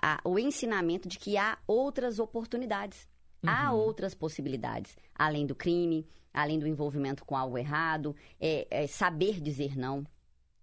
[0.00, 3.06] a, o ensinamento de que há outras oportunidades.
[3.46, 6.06] Há outras possibilidades, além do crime,
[6.36, 10.06] além do envolvimento com algo errado, é, é saber dizer não,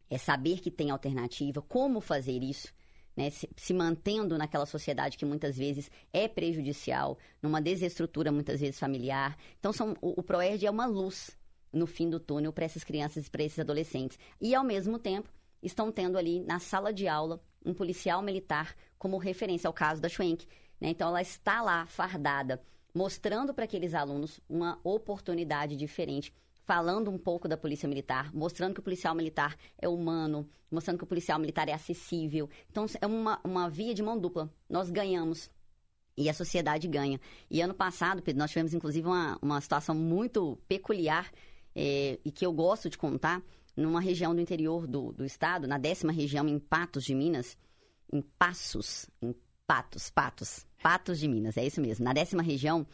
[0.08, 2.72] é saber que tem alternativa, como fazer isso.
[3.16, 8.80] Né, se, se, mantendo naquela sociedade que muitas vezes é prejudicial, numa desestrutura muitas vezes
[8.80, 9.38] familiar.
[9.60, 11.38] Então, são, o, o PROERD é uma luz
[11.72, 14.18] no fim do túnel para essas crianças e para esses adolescentes.
[14.42, 15.30] E, ao mesmo tempo,
[15.62, 20.10] estão tendo ali na sala de aula um policial militar como referência ao caso da
[20.10, 20.48] Schwenk.
[20.82, 20.90] Né?
[20.90, 22.64] Então, ela está lá fardada,
[22.94, 26.34] mostrando para aqueles alunos uma oportunidade diferente,
[26.66, 31.04] falando um pouco da polícia militar, mostrando que o policial militar é humano, mostrando que
[31.04, 32.50] o policial militar é acessível.
[32.70, 34.50] Então, é uma, uma via de mão dupla.
[34.70, 35.50] Nós ganhamos.
[36.16, 37.20] E a sociedade ganha.
[37.50, 41.32] E ano passado, Pedro, nós tivemos inclusive uma, uma situação muito peculiar
[41.76, 43.42] é, e que eu gosto de contar,
[43.76, 47.58] numa região do interior do, do estado, na décima região, em Patos de Minas,
[48.12, 49.34] em Passos, em
[49.66, 52.04] Patos, Patos, Patos de Minas, é isso mesmo.
[52.04, 52.86] Na décima região,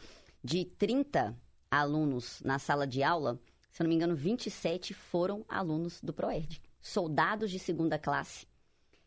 [0.42, 1.36] de 30
[1.68, 3.40] alunos na sala de aula,
[3.72, 8.46] se eu não me engano, 27 foram alunos do PROERD, soldados de segunda classe,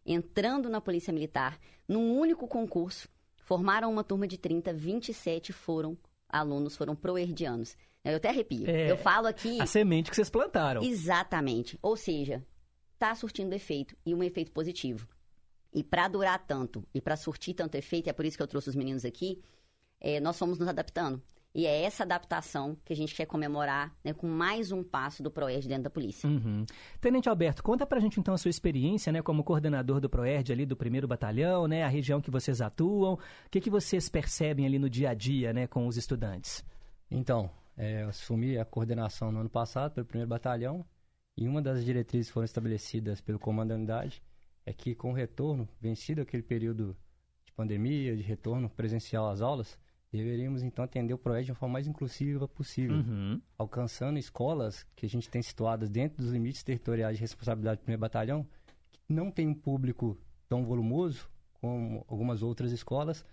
[0.05, 1.57] entrando na Polícia Militar,
[1.88, 3.07] num único concurso,
[3.38, 5.97] formaram uma turma de 30, 27 foram
[6.27, 7.77] alunos, foram proerdianos.
[8.03, 8.69] Eu até arrepio.
[8.69, 9.61] É, eu falo aqui.
[9.61, 10.84] A semente que vocês plantaram.
[10.84, 11.80] Exatamente.
[11.81, 12.45] Ou seja,
[12.93, 15.07] está surtindo efeito e um efeito positivo.
[15.73, 18.69] E para durar tanto e para surtir tanto efeito, é por isso que eu trouxe
[18.69, 19.41] os meninos aqui,
[19.99, 21.21] é, nós fomos nos adaptando.
[21.55, 25.29] E é essa adaptação que a gente quer comemorar né, com mais um passo do
[25.29, 26.27] PROERD dentro da polícia.
[26.27, 26.65] Uhum.
[26.99, 30.65] Tenente Alberto, conta pra gente então a sua experiência né, como coordenador do PROERD ali
[30.65, 33.13] do primeiro batalhão, né, a região que vocês atuam.
[33.13, 33.19] O
[33.51, 36.65] que, que vocês percebem ali no dia a dia né, com os estudantes?
[37.09, 40.83] Então, é, eu assumi a coordenação no ano passado pelo primeiro batalhão
[41.37, 44.23] e uma das diretrizes foram estabelecidas pelo comando da unidade
[44.65, 46.95] é que com o retorno, vencido aquele período
[47.45, 49.77] de pandemia, de retorno presencial às aulas,
[50.11, 53.41] deveríamos então atender o projeto de uma forma mais inclusiva possível, uhum.
[53.57, 58.02] alcançando escolas que a gente tem situadas dentro dos limites territoriais de responsabilidade do primeiro
[58.02, 58.48] batalhão,
[58.91, 60.18] que não tem um público
[60.48, 63.26] tão volumoso como algumas outras escolas,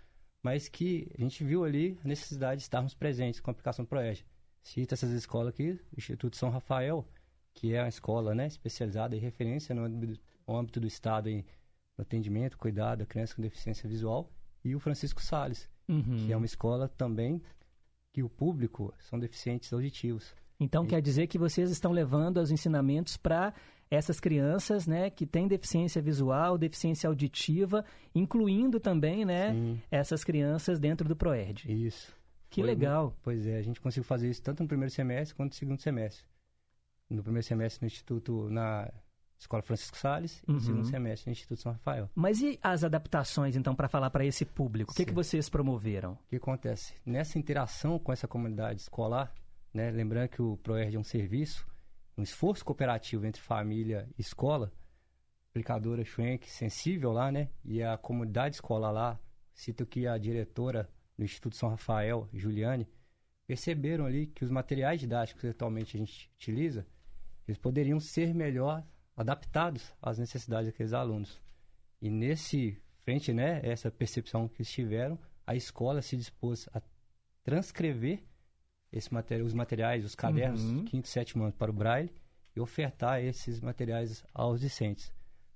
[0.43, 3.89] mas que a gente viu ali a necessidade de estarmos presentes com a aplicação do
[3.89, 4.24] Proege.
[4.62, 7.07] Cita essas escolas aqui, o Instituto São Rafael,
[7.52, 10.20] que é uma escola né, especializada em referência no âmbito,
[10.56, 11.44] âmbito do Estado em
[11.98, 14.31] atendimento, cuidado da criança com deficiência visual,
[14.64, 16.27] e o Francisco Sales, uhum.
[16.27, 17.43] que é uma escola também
[18.12, 20.35] que o público são deficientes auditivos.
[20.59, 20.89] Então e...
[20.89, 23.55] quer dizer que vocês estão levando os ensinamentos para
[23.90, 29.82] essas crianças, né, que têm deficiência visual, deficiência auditiva, incluindo também, né, Sim.
[29.90, 31.64] essas crianças dentro do Proerd.
[31.68, 32.14] Isso.
[32.48, 33.16] Que Foi, legal.
[33.22, 36.24] Pois é, a gente conseguiu fazer isso tanto no primeiro semestre quanto no segundo semestre.
[37.09, 38.93] No primeiro semestre no Instituto, na
[39.40, 40.60] Escola Francisco Salles e no Uhum.
[40.60, 42.10] segundo semestre no Instituto São Rafael.
[42.14, 44.92] Mas e as adaptações, então, para falar para esse público?
[44.92, 46.12] O que, que vocês promoveram?
[46.12, 46.94] O que acontece?
[47.06, 49.32] Nessa interação com essa comunidade escolar,
[49.72, 51.66] né, lembrando que o ProERD é um serviço,
[52.18, 54.70] um esforço cooperativo entre família e escola,
[55.50, 59.18] aplicadora Schwenk, sensível lá, né, e a comunidade escolar lá,
[59.54, 62.86] cito que a diretora do Instituto São Rafael, Juliane,
[63.46, 66.86] perceberam ali que os materiais didáticos que atualmente a gente utiliza,
[67.48, 68.84] eles poderiam ser melhor
[69.20, 71.38] adaptados às necessidades daqueles alunos.
[72.01, 76.80] E nesse frente, né, essa percepção que eles tiveram, a escola se dispôs a
[77.44, 78.22] transcrever
[78.92, 80.84] esse material, os materiais, os cadernos, Uhum.
[80.84, 82.10] quinto e sétimo ano para o Braille
[82.56, 85.12] e ofertar esses materiais aos discentes.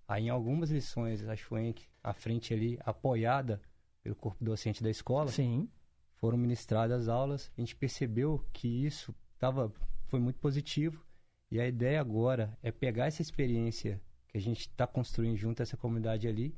[0.07, 3.61] Aí, em algumas lições, a Schwenk, à frente ali, apoiada
[4.03, 5.69] pelo corpo docente da escola, Sim.
[6.17, 7.51] foram ministradas aulas.
[7.57, 9.73] A gente percebeu que isso tava,
[10.07, 11.04] foi muito positivo.
[11.55, 15.63] E a ideia agora é pegar essa experiência que a gente está construindo junto a
[15.63, 16.53] essa comunidade ali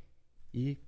[0.54, 0.78] e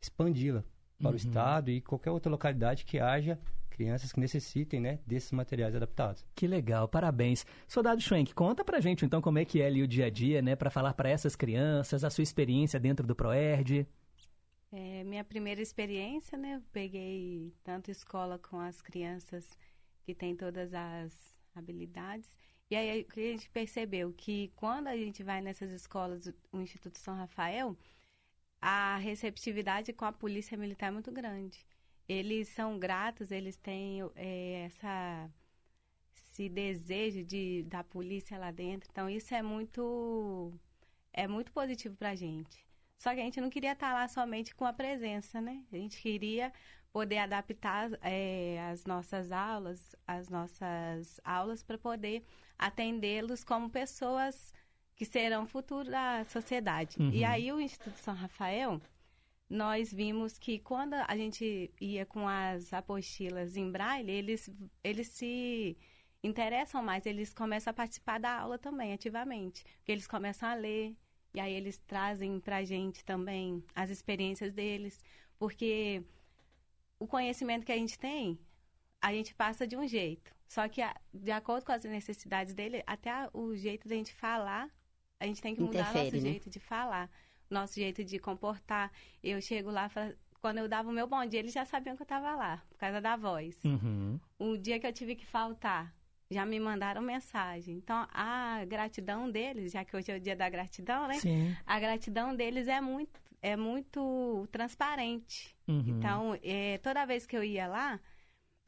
[0.00, 0.64] expandi-la
[0.96, 1.12] para Uhum.
[1.12, 3.38] o estado e qualquer outra localidade que haja
[3.68, 6.26] crianças que necessitem né, desses materiais adaptados.
[6.34, 7.44] Que legal, parabéns.
[7.68, 10.40] Soldado Schwenk, conta pra gente então como é que é ali o dia a dia,
[10.40, 13.86] né, para falar para essas crianças, a sua experiência dentro do Proerd.
[14.72, 16.56] É, minha primeira experiência, né?
[16.56, 19.54] Eu peguei tanto escola com as crianças
[20.02, 21.12] que têm todas as
[21.54, 22.34] habilidades.
[22.70, 27.14] E aí a gente percebeu que quando a gente vai nessas escolas, o Instituto São
[27.14, 27.76] Rafael,
[28.60, 31.64] a receptividade com a polícia militar é muito grande.
[32.08, 35.30] Eles são gratos, eles têm é, essa
[36.16, 38.88] esse desejo de da polícia lá dentro.
[38.90, 40.52] Então isso é muito
[41.12, 42.66] é muito positivo pra gente.
[42.96, 45.64] Só que a gente não queria estar lá somente com a presença, né?
[45.72, 46.52] A gente queria
[46.92, 52.24] poder adaptar é, as nossas aulas, as nossas aulas para poder
[52.58, 54.52] atendê-los como pessoas
[54.96, 57.00] que serão futuro da sociedade.
[57.00, 57.10] Uhum.
[57.10, 58.80] E aí o Instituto São Rafael,
[59.48, 64.50] nós vimos que quando a gente ia com as apostilas em braille, eles,
[64.82, 65.78] eles se
[66.22, 69.62] interessam mais, eles começam a participar da aula também, ativamente.
[69.78, 70.96] Porque eles começam a ler,
[71.32, 75.02] e aí eles trazem pra gente também as experiências deles.
[75.38, 76.02] Porque
[76.98, 78.36] o conhecimento que a gente tem,
[79.00, 80.36] a gente passa de um jeito.
[80.48, 80.80] Só que,
[81.12, 84.68] de acordo com as necessidades dele, até o jeito da gente falar,
[85.20, 86.30] a gente tem que mudar Interfere, nosso né?
[86.30, 87.10] jeito de falar,
[87.50, 88.90] nosso jeito de comportar.
[89.22, 89.90] Eu chego lá,
[90.40, 92.78] quando eu dava o meu bom dia, eles já sabiam que eu estava lá, por
[92.78, 93.62] causa da voz.
[93.62, 94.18] Uhum.
[94.38, 95.94] O dia que eu tive que faltar,
[96.30, 97.76] já me mandaram mensagem.
[97.76, 101.14] Então, a gratidão deles, já que hoje é o dia da gratidão, né?
[101.14, 101.54] Sim.
[101.66, 105.54] A gratidão deles é muito, é muito transparente.
[105.66, 105.84] Uhum.
[105.86, 108.00] Então, é, toda vez que eu ia lá,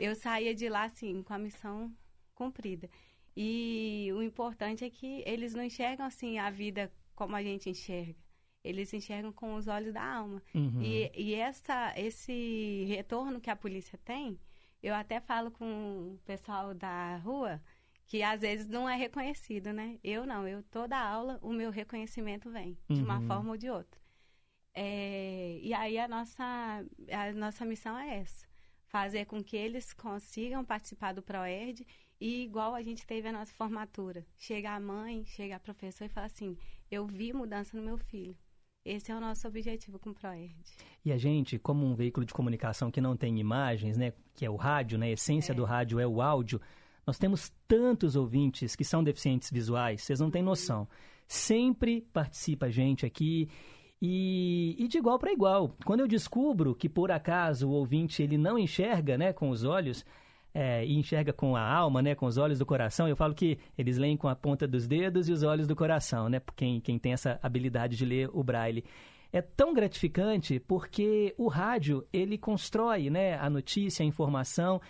[0.01, 1.95] eu saía de lá, assim, com a missão
[2.35, 2.89] cumprida.
[3.37, 8.17] E o importante é que eles não enxergam, assim, a vida como a gente enxerga.
[8.65, 10.43] Eles enxergam com os olhos da alma.
[10.55, 10.83] Uhum.
[10.83, 14.39] E, e essa, esse retorno que a polícia tem,
[14.83, 17.61] eu até falo com o pessoal da rua
[18.07, 19.99] que às vezes não é reconhecido, né?
[20.03, 23.27] Eu não, eu toda aula o meu reconhecimento vem de uma Uhum.
[23.27, 24.01] forma ou de outra.
[24.75, 26.45] É, e aí a nossa
[27.13, 28.47] a nossa missão é essa,
[28.91, 31.87] fazer com que eles consigam participar do Proerd
[32.21, 36.13] e igual a gente teve a nossa formatura, chega a mãe, chega a professora e
[36.13, 36.59] fala assim,
[36.91, 38.37] eu vi mudança no meu filho.
[38.85, 40.55] Esse é o nosso objetivo com o Proerd.
[41.05, 44.51] E a gente, como um veículo de comunicação que não tem imagens, né, que é
[44.51, 46.61] o rádio, né, a essência do rádio é o áudio,
[47.07, 50.89] nós temos tantos ouvintes que são deficientes visuais, vocês não têm noção.
[51.29, 53.49] Sempre participa a gente aqui
[54.01, 55.77] e, e de igual para igual.
[55.85, 60.05] Quando eu descubro que por acaso o ouvinte ele não enxerga, né, com os olhos,
[60.55, 63.09] é, e enxerga com a alma, né, com os olhos do coração.
[63.09, 66.29] Eu falo que eles leem com a ponta dos dedos e os olhos do coração,
[66.29, 68.85] né, quem, quem tem essa habilidade de ler o braille.
[69.33, 74.81] É tão gratificante porque o rádio ele constrói, né, a notícia, a informação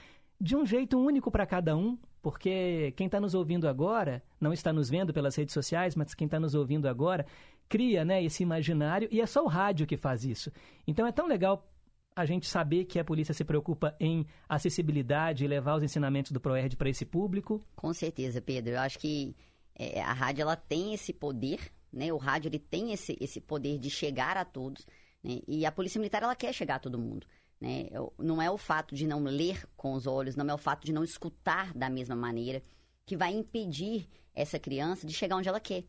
[0.40, 4.72] de um jeito único para cada um, porque quem está nos ouvindo agora não está
[4.72, 7.26] nos vendo pelas redes sociais, mas quem está nos ouvindo agora
[7.70, 10.50] cria, né, esse imaginário e é só o rádio que faz isso.
[10.86, 11.72] Então é tão legal
[12.16, 16.40] a gente saber que a polícia se preocupa em acessibilidade e levar os ensinamentos do
[16.40, 17.64] Proerd para esse público.
[17.76, 18.72] Com certeza, Pedro.
[18.72, 19.36] Eu acho que
[19.78, 22.12] é, a rádio ela tem esse poder, né?
[22.12, 24.84] O rádio ele tem esse, esse poder de chegar a todos,
[25.22, 25.40] né?
[25.46, 27.24] E a polícia militar ela quer chegar a todo mundo,
[27.60, 27.86] né?
[28.18, 30.92] Não é o fato de não ler com os olhos, não é o fato de
[30.92, 32.60] não escutar da mesma maneira
[33.06, 35.84] que vai impedir essa criança de chegar onde ela quer.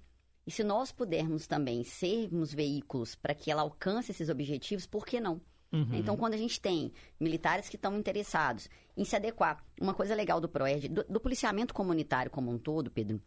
[0.52, 5.18] E se nós pudermos também sermos veículos para que ela alcance esses objetivos, por que
[5.18, 5.40] não?
[5.72, 5.88] Uhum.
[5.94, 8.68] Então, quando a gente tem militares que estão interessados
[8.98, 12.92] em se adequar, uma coisa legal do PROERD, do, do policiamento comunitário como um todo,
[12.92, 13.22] Pedro,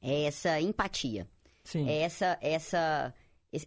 [0.00, 1.28] é essa empatia.
[1.62, 1.86] Sim.
[1.86, 3.14] É essa, essa,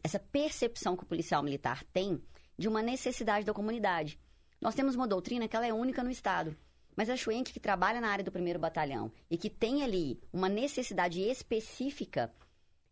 [0.03, 2.19] essa percepção que o policial militar tem
[2.57, 4.19] de uma necessidade da comunidade.
[4.59, 6.57] Nós temos uma doutrina que ela é única no Estado.
[6.95, 10.49] Mas a Schwenk, que trabalha na área do primeiro batalhão e que tem ali uma
[10.49, 12.33] necessidade específica,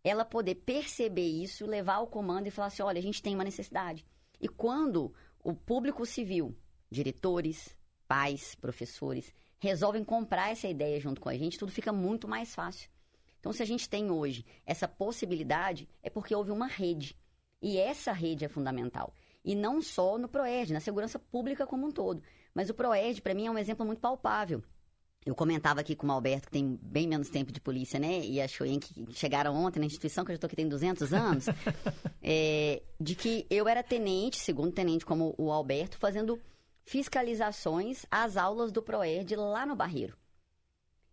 [0.03, 3.43] ela poder perceber isso, levar ao comando e falar assim: olha, a gente tem uma
[3.43, 4.05] necessidade.
[4.39, 5.13] E quando
[5.43, 6.55] o público civil,
[6.89, 7.75] diretores,
[8.07, 12.89] pais, professores, resolvem comprar essa ideia junto com a gente, tudo fica muito mais fácil.
[13.39, 17.15] Então, se a gente tem hoje essa possibilidade, é porque houve uma rede.
[17.61, 19.13] E essa rede é fundamental.
[19.43, 22.21] E não só no PROERD, na segurança pública como um todo.
[22.53, 24.63] Mas o PROERD, para mim, é um exemplo muito palpável.
[25.25, 28.19] Eu comentava aqui com o Alberto, que tem bem menos tempo de polícia, né?
[28.19, 31.13] E a Shoen, que chegaram ontem na instituição, que eu já estou aqui tem 200
[31.13, 31.45] anos,
[32.23, 36.39] é, de que eu era tenente, segundo tenente como o Alberto, fazendo
[36.85, 40.17] fiscalizações às aulas do PROERD lá no Barreiro.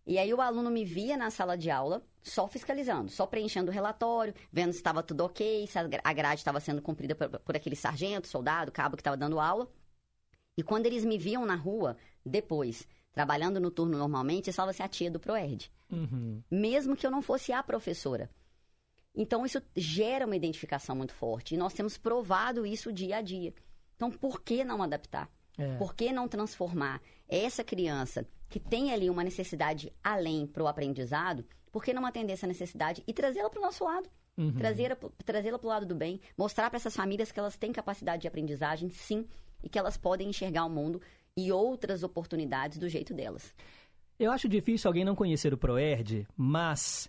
[0.05, 3.73] E aí o aluno me via na sala de aula só fiscalizando, só preenchendo o
[3.73, 7.75] relatório, vendo se estava tudo ok, se a grade estava sendo cumprida por, por aquele
[7.75, 9.67] sargento, soldado, cabo que estava dando aula.
[10.57, 12.87] E quando eles me viam na rua, depois,
[13.17, 15.71] trabalhando no turno normalmente, assim, a tia do Proerd.
[15.91, 16.43] Uhum.
[16.51, 18.29] Mesmo que eu não fosse a professora.
[19.15, 21.55] Então, isso gera uma identificação muito forte.
[21.55, 23.55] E nós temos provado isso dia a dia.
[23.95, 25.27] Então, por que não adaptar?
[25.57, 25.75] É.
[25.77, 31.43] Por que não transformar essa criança que tem ali uma necessidade além para o aprendizado?
[31.71, 34.07] Por que não atender essa necessidade e trazê-la para o nosso lado?
[34.37, 34.53] Uhum.
[34.53, 38.27] Trazê-la para o lado do bem, mostrar para essas famílias que elas têm capacidade de
[38.27, 39.27] aprendizagem, sim,
[39.63, 41.01] e que elas podem enxergar o mundo
[41.37, 43.53] e outras oportunidades do jeito delas.
[44.19, 47.07] Eu acho difícil alguém não conhecer o Proerd, mas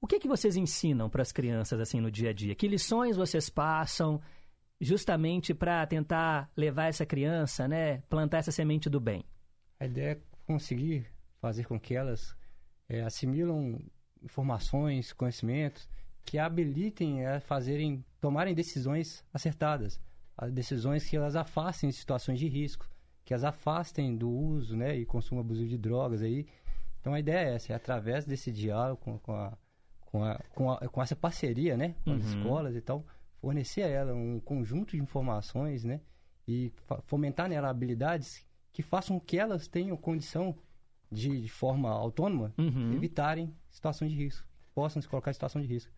[0.00, 2.54] o que, que vocês ensinam para as crianças assim no dia a dia?
[2.56, 4.20] Que lições vocês passam
[4.80, 9.24] justamente para tentar levar essa criança, né, plantar essa semente do bem?
[9.78, 11.06] A ideia é conseguir
[11.40, 12.36] fazer com que elas
[12.88, 13.78] eh, assimilam
[14.22, 15.88] informações, conhecimentos
[16.24, 20.00] que habilitem a fazerem, tomarem decisões acertadas,
[20.36, 22.88] as decisões que elas afastem de situações de risco,
[23.30, 26.48] que as afastem do uso, né, e consumo abusivo de drogas aí.
[27.00, 29.56] Então a ideia é essa, é através desse diálogo com, com a,
[30.00, 32.28] com, a, com, a- com essa parceria, né, com as Uhum.
[32.28, 33.06] escolas e tal,
[33.40, 36.00] fornecer a ela um conjunto de informações, né,
[36.48, 36.72] e
[37.04, 40.56] fomentar nela habilidades que façam que elas tenham condição
[41.08, 42.92] de, de forma autônoma Uhum.
[42.92, 44.44] evitarem situações de risco,
[44.74, 45.92] possam se colocar em situação de risco.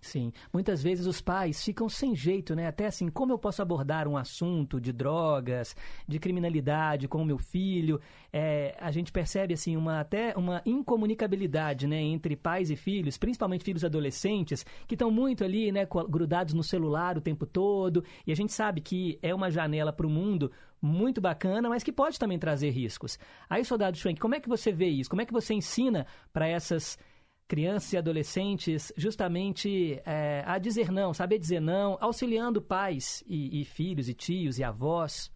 [0.00, 2.68] Sim, muitas vezes os pais ficam sem jeito, né?
[2.68, 5.74] Até assim, como eu posso abordar um assunto de drogas,
[6.06, 8.00] de criminalidade com o meu filho?
[8.32, 13.64] É, a gente percebe assim uma até uma incomunicabilidade, né, entre pais e filhos, principalmente
[13.64, 18.04] filhos adolescentes, que estão muito ali, né, grudados no celular o tempo todo.
[18.24, 21.90] E a gente sabe que é uma janela para o mundo muito bacana, mas que
[21.90, 23.18] pode também trazer riscos.
[23.50, 25.10] Aí, soldado Schwenk, como é que você vê isso?
[25.10, 26.96] Como é que você ensina para essas
[27.48, 33.64] crianças e adolescentes justamente é, a dizer não, saber dizer não, auxiliando pais e, e
[33.64, 35.32] filhos e tios e avós.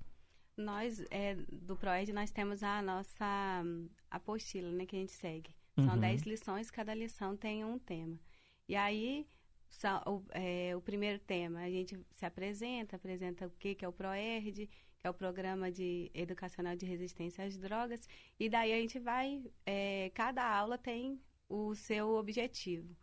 [0.57, 3.65] Nós, é, do ProEd, nós temos a nossa
[4.11, 5.55] apostila, né, que a gente segue.
[5.81, 6.01] São Uhum.
[6.01, 8.21] 10 lições, cada lição tem um tema.
[8.69, 9.27] E aí,
[9.71, 13.89] são- o, é, o primeiro tema, a gente se apresenta, apresenta o que, que é
[13.89, 14.69] o ProERD,
[14.99, 18.07] que é o Programa de Educacional de Resistência às Drogas,
[18.39, 21.19] e daí a gente vai, é, cada aula tem
[21.53, 22.97] o seu objetivo.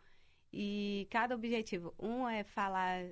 [0.52, 3.04] E cada objetivo, um é falar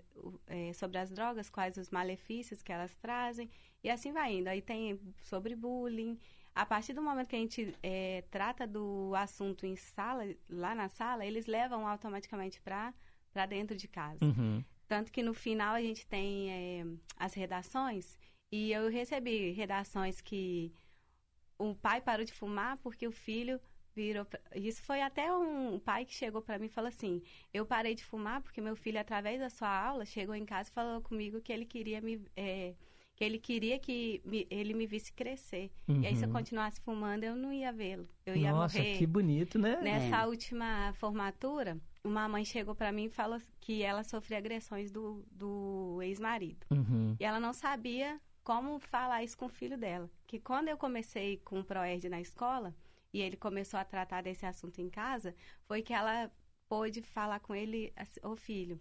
[0.48, 3.48] é, sobre as drogas, quais os malefícios que elas trazem,
[3.82, 4.48] e assim vai indo.
[4.48, 6.18] Aí tem sobre bullying.
[6.52, 10.88] A partir do momento que a gente é, trata do assunto em sala, lá na
[10.88, 12.92] sala, eles levam automaticamente para
[13.48, 14.24] dentro de casa.
[14.24, 14.64] Uhum.
[14.88, 16.84] Tanto que no final a gente tem é,
[17.16, 18.18] as redações,
[18.50, 20.72] e eu recebi redações que
[21.56, 23.60] o pai parou de fumar porque o filho
[23.98, 24.24] virou.
[24.24, 27.20] pra- Isso foi até um pai que chegou para mim e falou assim:
[27.52, 30.72] Eu parei de fumar porque meu filho, através da sua aula, chegou em casa e
[30.72, 32.14] falou comigo que ele queria me.
[32.36, 32.74] é,
[33.16, 35.72] que ele queria que me- ele me visse crescer.
[35.88, 36.34] E aí, se eu Uhum.
[36.38, 38.06] continuasse fumando, eu não ia vê-lo.
[38.24, 38.96] Eu ia Nossa, morrer.
[38.96, 39.72] que bonito, né?
[39.82, 40.26] Nessa É.
[40.28, 46.00] última formatura, uma mãe chegou para mim e falou que ela sofria agressões do, do
[46.00, 46.64] ex-marido.
[46.70, 47.16] Uhum.
[47.18, 50.08] E ela não sabia como falar isso com o filho dela.
[50.24, 52.72] Que quando eu comecei com o ProERD na escola,
[53.12, 56.30] e ele começou a tratar desse assunto em casa, foi que ela
[56.68, 58.80] pôde falar com ele, assim, ô filho,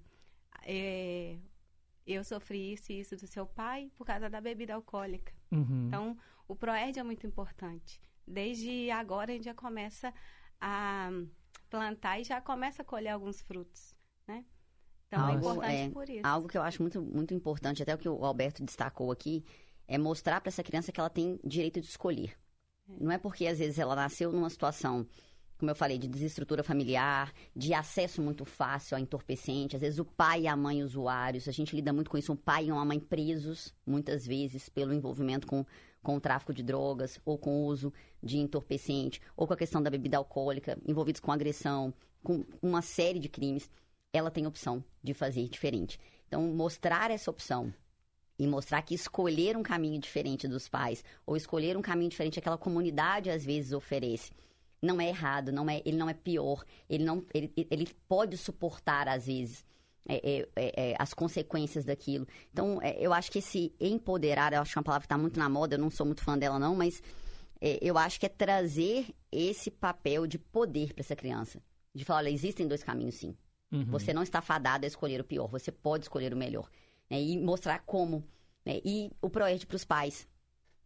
[0.64, 1.38] é,
[2.06, 5.34] eu sofri isso e isso do seu pai por causa da bebida alcoólica.
[5.52, 5.88] Uhum.
[5.88, 6.18] Então,
[6.48, 8.02] o ProERD é muito importante.
[8.26, 10.14] Desde agora a gente já começa
[10.60, 11.10] a
[11.70, 13.96] plantar e já começa a colher alguns frutos,
[14.28, 14.46] né?
[15.08, 16.28] Então é importante é, por isso.
[16.28, 19.46] Algo que eu acho muito, muito importante, até o que o Alberto destacou aqui,
[19.88, 22.38] é mostrar para essa criança que ela tem direito de escolher.
[22.88, 25.06] Não é porque às vezes ela nasceu numa situação,
[25.58, 30.06] como eu falei, de desestrutura familiar, de acesso muito fácil a entorpecente, às vezes o
[30.06, 32.86] pai e a mãe usuários, a gente lida muito com isso, um pai e uma
[32.86, 35.66] mãe presos, muitas vezes, pelo envolvimento com,
[36.02, 37.92] com o tráfico de drogas, ou com o uso
[38.24, 41.94] de entorpecente, ou com a questão da bebida alcoólica, envolvidos com agressão,
[42.24, 43.70] com uma série de crimes.
[44.14, 46.00] Ela tem opção de fazer diferente.
[46.28, 47.74] Então, mostrar essa opção
[48.40, 52.40] e mostrar que escolher um caminho diferente dos pais ou escolher um caminho diferente que
[52.40, 54.32] aquela comunidade às vezes oferece
[54.82, 59.08] não é errado, não é, ele não é pior, ele não, ele, ele pode suportar
[59.08, 59.66] às vezes
[60.08, 62.28] é, é, é, as consequências daquilo.
[62.52, 65.18] Então, é, eu acho que esse empoderar, eu acho que é uma palavra que está
[65.18, 67.02] muito na moda, eu não sou muito fã dela não, mas
[67.60, 71.62] é, eu acho que é trazer esse papel de poder para essa criança,
[71.94, 73.36] de falar, olha, existem dois caminhos sim.
[73.72, 73.86] Uhum.
[73.86, 76.70] Você não está fadado a escolher o pior, você pode escolher o melhor.
[77.10, 77.22] Né?
[77.22, 78.24] E mostrar como.
[78.66, 78.80] né?
[78.84, 80.28] E o ProERD para os pais.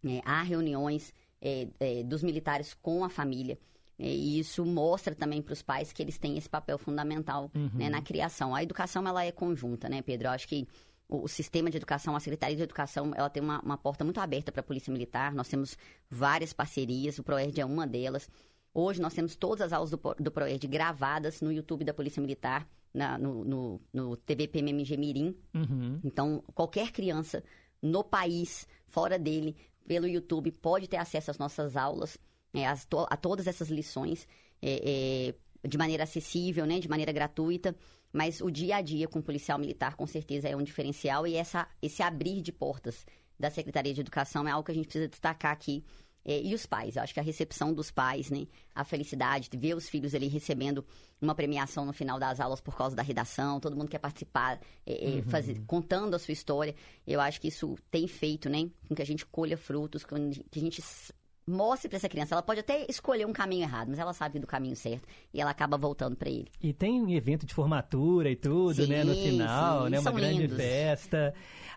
[0.03, 0.21] né?
[0.25, 3.57] Há reuniões é, é, dos militares com a família.
[3.99, 7.69] E isso mostra também para os pais que eles têm esse papel fundamental Uhum.
[7.75, 8.55] né, na criação.
[8.55, 10.27] A educação ela é conjunta, né, Pedro?
[10.27, 10.67] Eu acho que
[11.07, 14.19] o, o sistema de educação, a Secretaria de Educação, ela tem uma, uma porta muito
[14.19, 15.35] aberta para a Polícia Militar.
[15.35, 15.77] Nós temos
[16.09, 18.27] várias parcerias, o ProERD é uma delas.
[18.73, 22.67] Hoje nós temos todas as aulas do, do ProERD gravadas no YouTube da Polícia Militar,
[22.93, 25.35] na- no, no, no TV PMMG Mirim.
[25.53, 25.99] Uhum.
[26.03, 27.43] Então, qualquer criança
[27.81, 32.17] no país, fora dele, pelo YouTube, pode ter acesso às nossas aulas,
[32.53, 34.25] é, às to- a todas essas lições,
[34.61, 35.33] é,
[35.63, 37.75] é, de maneira acessível, né, de maneira gratuita.
[38.13, 41.25] Mas o dia a dia com o policial militar, com certeza, é um diferencial.
[41.27, 43.05] E essa, esse abrir de portas
[43.39, 45.83] da Secretaria de Educação é algo que a gente precisa destacar aqui.
[46.23, 48.45] É, e os pais, eu acho que a recepção dos pais, né?
[48.75, 50.85] A felicidade de ver os filhos ali recebendo
[51.19, 55.03] uma premiação no final das aulas por causa da redação, todo mundo quer participar, é,
[55.03, 55.23] é, Uhum.
[55.23, 56.75] fazer- contando a sua história.
[57.07, 58.69] Eu acho que isso tem feito, né?
[58.87, 60.83] Com que a gente colha frutos, com que a gente
[61.47, 62.35] mostre para essa criança.
[62.35, 65.49] Ela pode até escolher um caminho errado, mas ela sabe do caminho certo e ela
[65.51, 66.47] acaba voltando para ele.
[66.61, 69.03] E tem um evento de formatura e tudo, Sim, né?
[69.03, 69.99] No final, sim, né?
[69.99, 70.55] Uma grande lindos.
[70.57, 71.33] festa.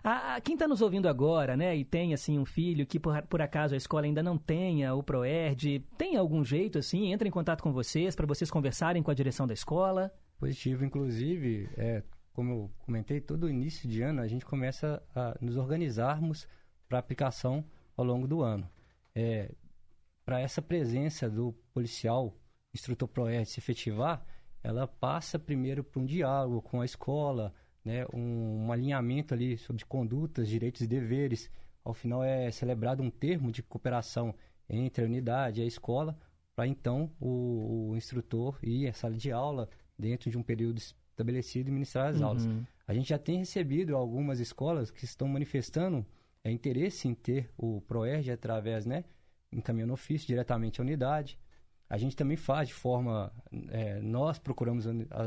[0.07, 1.75] Ah, ah, quem está nos ouvindo agora, né?
[1.75, 5.01] E tem, assim, um filho que, por, por acaso, a escola ainda não tenha o
[5.01, 7.11] ProERD, tem algum jeito, assim?
[7.11, 10.13] Entra em contato com vocês para vocês conversarem com a direção da escola?
[10.37, 12.03] Positivo, inclusive, é,
[12.33, 16.47] como eu comentei, todo início de ano a gente começa a nos organizarmos
[16.87, 17.65] para aplicação
[17.97, 18.69] ao longo do ano.
[19.15, 19.55] É,
[20.23, 22.37] para essa presença do policial,
[22.71, 24.23] instrutor ProERD se efetivar,
[24.61, 27.51] ela passa primeiro por um diálogo com a escola,
[27.85, 31.51] né, um, um alinhamento ali sobre condutas, direitos e deveres.
[31.83, 34.33] Ao final é celebrado um termo de cooperação
[34.67, 36.17] entre a unidade e a escola,
[36.55, 41.69] para então o, o instrutor ir à sala de aula dentro de um período estabelecido
[41.69, 42.45] e ministrar as aulas.
[42.45, 42.65] Uhum.
[42.87, 46.05] A gente já tem recebido algumas escolas que estão manifestando
[46.43, 49.03] é, interesse em ter o ProERD através, né,
[49.51, 51.37] encaminhando ofício diretamente à unidade.
[51.87, 53.31] A gente também faz de forma,
[53.69, 54.85] é, nós procuramos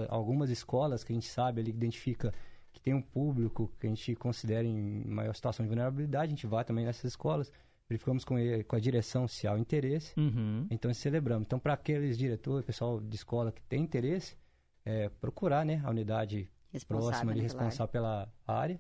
[0.09, 2.35] algumas escolas que a gente sabe ali, identifica
[2.73, 6.47] que tem um público que a gente considera em maior situação de vulnerabilidade, a gente
[6.47, 7.51] vai também nessas escolas,
[7.89, 10.67] verificamos com, ele- com a direção se há o interesse, Uhum.
[10.71, 11.47] então celebramos.
[11.47, 14.37] Então, para aqueles diretores, pessoal de escola que tem interesse,
[14.85, 16.49] é, procurar né, a unidade
[16.87, 18.79] próxima ali, pela responsável pela área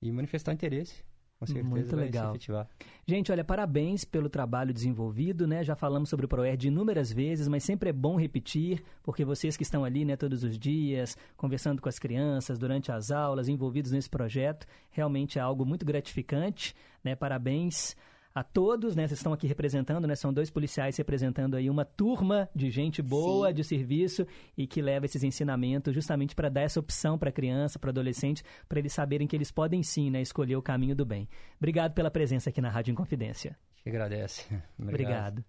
[0.00, 1.04] e manifestar interesse.
[1.42, 2.26] Com certeza Muito legal.
[2.26, 2.68] se efetivar.
[3.04, 5.64] Gente, olha, parabéns pelo trabalho desenvolvido, né?
[5.64, 9.64] Já falamos sobre o ProERD inúmeras vezes, mas sempre é bom repetir, porque vocês que
[9.64, 14.08] estão ali, né, todos os dias, conversando com as crianças durante as aulas, envolvidos nesse
[14.08, 17.16] projeto, realmente é algo muito gratificante, né?
[17.16, 17.96] Parabéns
[18.34, 19.06] a todos, né?
[19.06, 20.14] Vocês estão aqui representando, né?
[20.14, 24.26] São dois policiais representando aí uma turma de gente boa, de serviço
[24.56, 27.90] e que leva esses ensinamentos justamente para dar essa opção para a criança, para o
[27.90, 31.28] adolescente, para eles saberem que eles podem sim, né, escolher o caminho do bem.
[31.58, 33.56] Obrigado pela presença aqui na Rádio Inconfidência.
[33.82, 34.46] Que agradece.
[34.78, 35.44] Obrigado.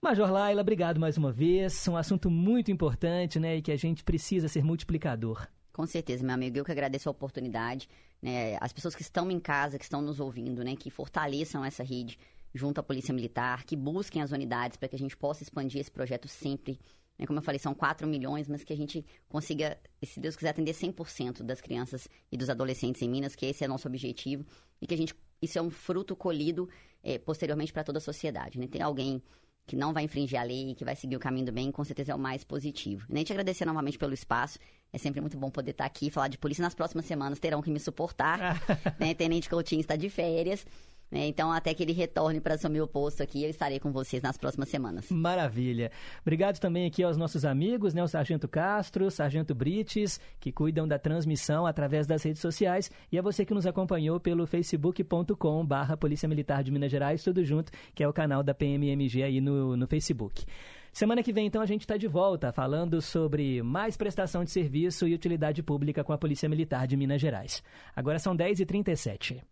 [0.00, 1.88] Major Laila, obrigado mais uma vez.
[1.88, 5.48] Um assunto muito importante, né, e que a gente precisa ser multiplicador.
[5.72, 6.56] Com certeza, meu amigo.
[6.56, 7.88] Eu que agradeço a oportunidade.
[8.26, 8.58] Né?
[8.60, 10.74] As pessoas que estão em casa, que estão nos ouvindo, né?
[10.74, 12.18] Que fortaleçam essa rede
[12.52, 15.92] junto à Polícia Militar, que busquem as unidades para que a gente possa expandir esse
[15.92, 16.76] projeto sempre.
[17.16, 17.24] Né?
[17.24, 20.72] Como eu falei, são 4 milhões, mas que a gente consiga, se Deus quiser, atender
[20.72, 24.44] 100% das crianças e dos adolescentes em Minas, que esse é nosso objetivo.
[24.82, 26.68] E que a gente, isso é um fruto colhido
[27.04, 28.58] eh, posteriormente para toda a sociedade.
[28.58, 28.66] Né?
[28.66, 29.22] Tem alguém
[29.66, 32.12] que não vai infringir a lei, que vai seguir o caminho do bem, com certeza
[32.12, 33.04] é o mais positivo.
[33.08, 34.58] Nem te agradecer novamente pelo espaço.
[34.92, 36.62] É sempre muito bom poder estar aqui e falar de polícia.
[36.62, 38.60] Nas próximas semanas terão que me suportar.
[38.98, 39.12] né?
[39.14, 40.64] Tenente Coutinho está de férias.
[41.10, 41.26] Né?
[41.26, 44.36] Então, até que ele retorne para assumir o posto aqui, eu estarei com vocês nas
[44.36, 45.10] próximas semanas.
[45.10, 45.90] Maravilha.
[46.22, 50.98] Obrigado também aqui aos nossos amigos, né, o Sargento Castro, Sargento Brites, que cuidam da
[50.98, 56.28] transmissão através das redes sociais, e a você que nos acompanhou pelo facebook.com barra Polícia
[56.28, 59.86] Militar de Minas Gerais, tudo junto, que é o canal da PMMG aí no, no
[59.86, 60.44] Facebook.
[60.92, 65.06] Semana que vem, então, a gente está de volta falando sobre mais prestação de serviço
[65.06, 67.62] e utilidade pública com a Polícia Militar de Minas Gerais.
[67.94, 69.42] Agora são 10h37.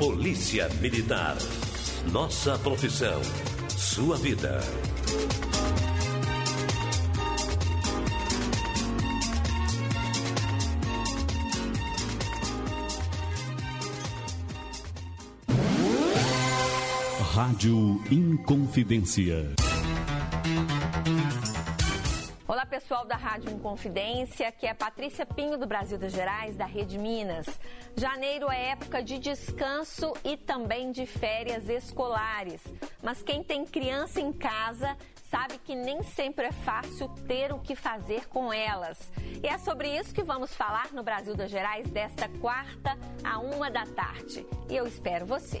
[0.00, 1.36] Polícia Militar.
[2.10, 3.20] Nossa profissão.
[3.68, 4.58] Sua vida.
[17.34, 19.69] Rádio Inconfidência.
[22.70, 27.58] Pessoal da Rádio Inconfidência, aqui é Patrícia Pinho do Brasil das Gerais, da Rede Minas.
[27.96, 32.62] Janeiro é época de descanso e também de férias escolares.
[33.02, 34.96] Mas quem tem criança em casa
[35.28, 39.10] sabe que nem sempre é fácil ter o que fazer com elas.
[39.42, 43.68] E é sobre isso que vamos falar no Brasil das Gerais desta quarta a uma
[43.68, 44.46] da tarde.
[44.68, 45.60] E eu espero você.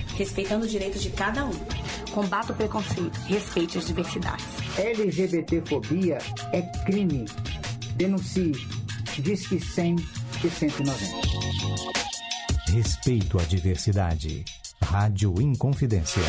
[0.21, 1.51] respeitando os direitos de cada um.
[2.11, 4.45] Combata o preconceito, respeite as diversidades.
[4.77, 6.19] LGBTfobia
[6.53, 7.25] é crime.
[7.95, 8.53] Denuncie.
[9.17, 9.95] Disque 100
[10.43, 11.31] e 190.
[12.71, 14.45] Respeito à diversidade.
[14.81, 16.23] Rádio Inconfidência.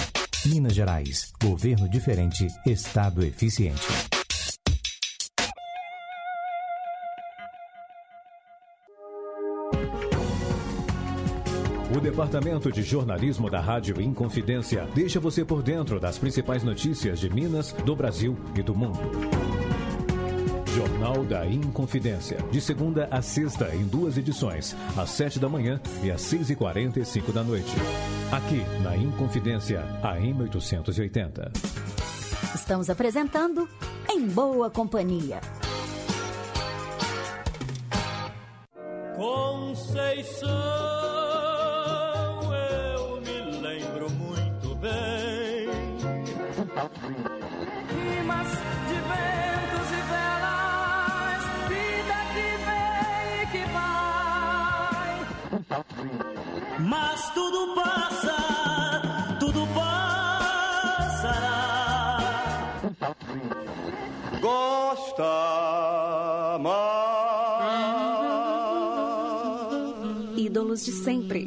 [0.47, 1.33] Minas Gerais.
[1.41, 2.47] Governo diferente.
[2.67, 3.87] Estado eficiente.
[12.13, 17.73] Departamento de Jornalismo da Rádio Inconfidência deixa você por dentro das principais notícias de Minas,
[17.87, 18.99] do Brasil e do mundo.
[20.77, 26.11] Jornal da Inconfidência, de segunda a sexta, em duas edições, às sete da manhã e
[26.11, 27.73] às seis e quarenta e cinco da noite.
[28.31, 31.51] Aqui, na Inconfidência, AM 880.
[32.55, 33.67] Estamos apresentando
[34.11, 35.41] Em Boa Companhia.
[39.17, 41.12] Conceição,
[44.83, 45.71] bem.
[47.89, 48.51] Rimas
[48.89, 55.11] de ventos e velas, vida que vem e que vai.
[56.81, 58.39] Mas tudo passa,
[59.39, 61.61] tudo passará.
[64.41, 65.33] Gosta
[66.59, 67.23] mais.
[70.37, 71.43] Ídolos de sempre.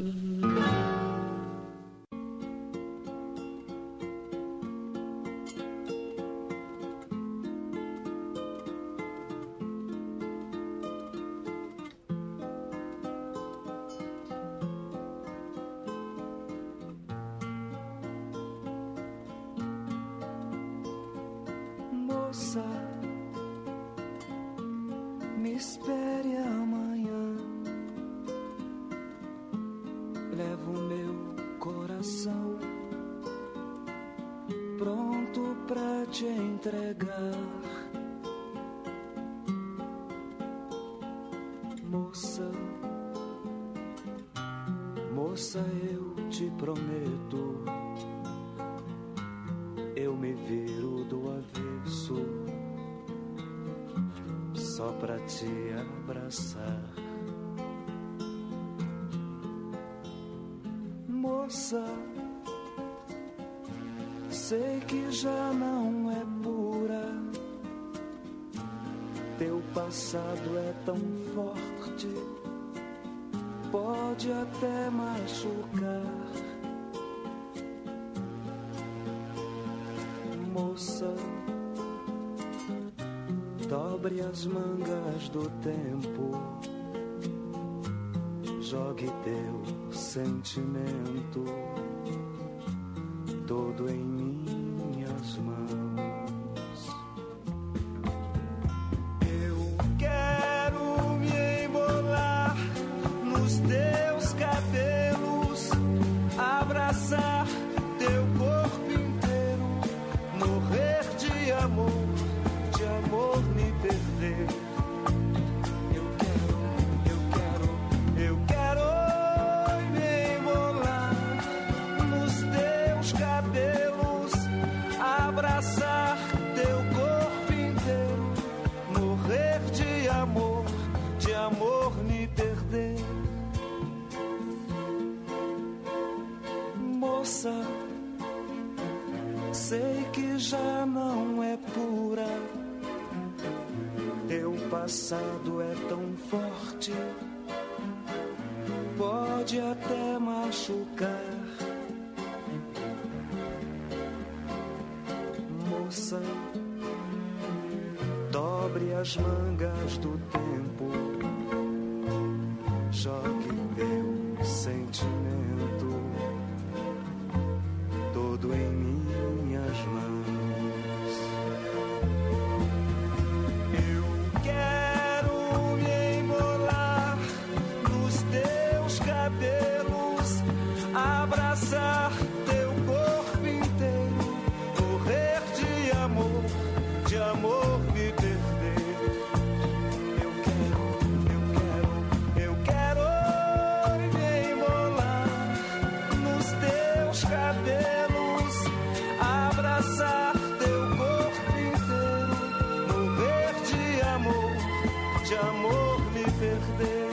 [206.15, 207.09] me perder.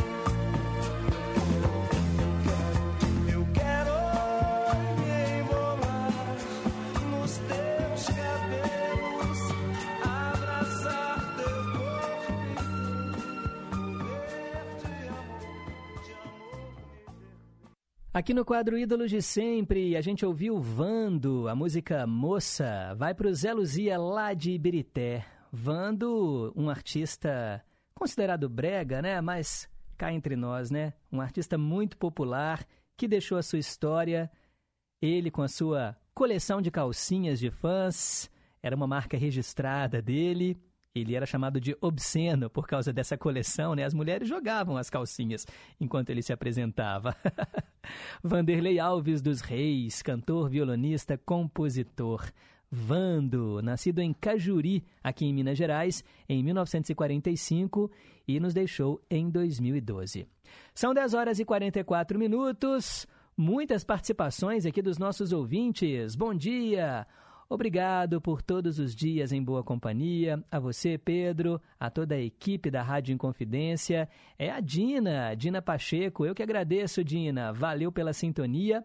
[3.32, 3.94] Eu quero
[5.02, 5.42] me
[7.10, 9.40] nos teus cabelos,
[10.04, 12.32] abraçar teu corpo,
[14.84, 16.30] de amor.
[18.14, 23.26] Aqui no quadro Ídolos de Sempre, a gente ouviu Vando, a música Moça, vai para
[23.26, 25.24] o Zé Luzia lá de Ibirité.
[25.50, 27.62] Vando, um artista
[27.94, 29.20] considerado brega, né?
[29.20, 30.92] Mas cá entre nós, né?
[31.10, 32.66] Um artista muito popular
[32.96, 34.30] que deixou a sua história.
[35.00, 38.30] Ele com a sua coleção de calcinhas de fãs,
[38.62, 40.56] era uma marca registrada dele.
[40.94, 43.84] Ele era chamado de obsceno por causa dessa coleção, né?
[43.84, 45.46] As mulheres jogavam as calcinhas
[45.80, 47.16] enquanto ele se apresentava.
[48.22, 52.30] Vanderlei Alves dos Reis, cantor, violonista, compositor.
[52.74, 57.90] Vando, nascido em Cajuri, aqui em Minas Gerais, em 1945
[58.26, 60.26] e nos deixou em 2012.
[60.74, 63.06] São 10 horas e 44 minutos.
[63.36, 66.16] Muitas participações aqui dos nossos ouvintes.
[66.16, 67.06] Bom dia!
[67.46, 70.42] Obrigado por todos os dias em boa companhia.
[70.50, 74.08] A você, Pedro, a toda a equipe da Rádio Inconfidência.
[74.38, 76.24] É a Dina, Dina Pacheco.
[76.24, 77.52] Eu que agradeço, Dina.
[77.52, 78.82] Valeu pela sintonia.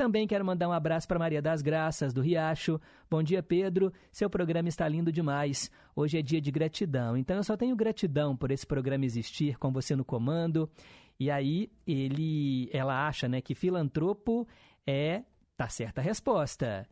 [0.00, 2.80] Também quero mandar um abraço para Maria das Graças, do Riacho.
[3.10, 3.92] Bom dia, Pedro.
[4.10, 5.70] Seu programa está lindo demais.
[5.94, 9.70] Hoje é dia de gratidão, então eu só tenho gratidão por esse programa existir com
[9.70, 10.70] você no comando.
[11.18, 14.48] E aí ele, ela acha, né, que filantropo
[14.86, 15.22] é
[15.54, 16.88] tá certa a resposta.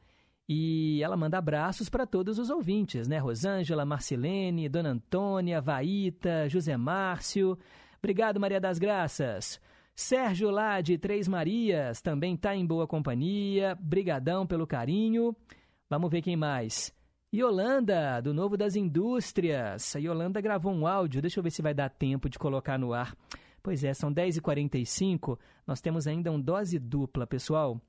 [0.47, 3.17] E ela manda abraços para todos os ouvintes, né?
[3.17, 7.59] Rosângela, Marcilene, Dona Antônia, Vaíta, José Márcio.
[8.01, 9.59] Obrigado, Maria das Graças.
[10.01, 13.77] Sérgio lá de Três Marias também está em boa companhia.
[13.81, 15.35] Brigadão pelo carinho.
[15.91, 16.95] Vamos ver quem mais.
[17.35, 19.97] Yolanda, do Novo das Indústrias.
[19.97, 22.95] A Yolanda gravou um áudio, deixa eu ver se vai dar tempo de colocar no
[22.95, 23.13] ar.
[23.61, 27.81] Pois é, são 10h45, nós temos ainda um dose dupla, pessoal.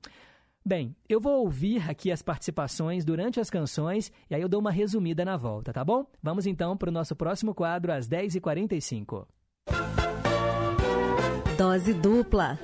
[0.66, 4.72] Bem, eu vou ouvir aqui as participações durante as canções e aí eu dou uma
[4.72, 6.04] resumida na volta, tá bom?
[6.20, 9.28] Vamos então para o nosso próximo quadro às 10h45.
[11.60, 12.58] Dose dupla.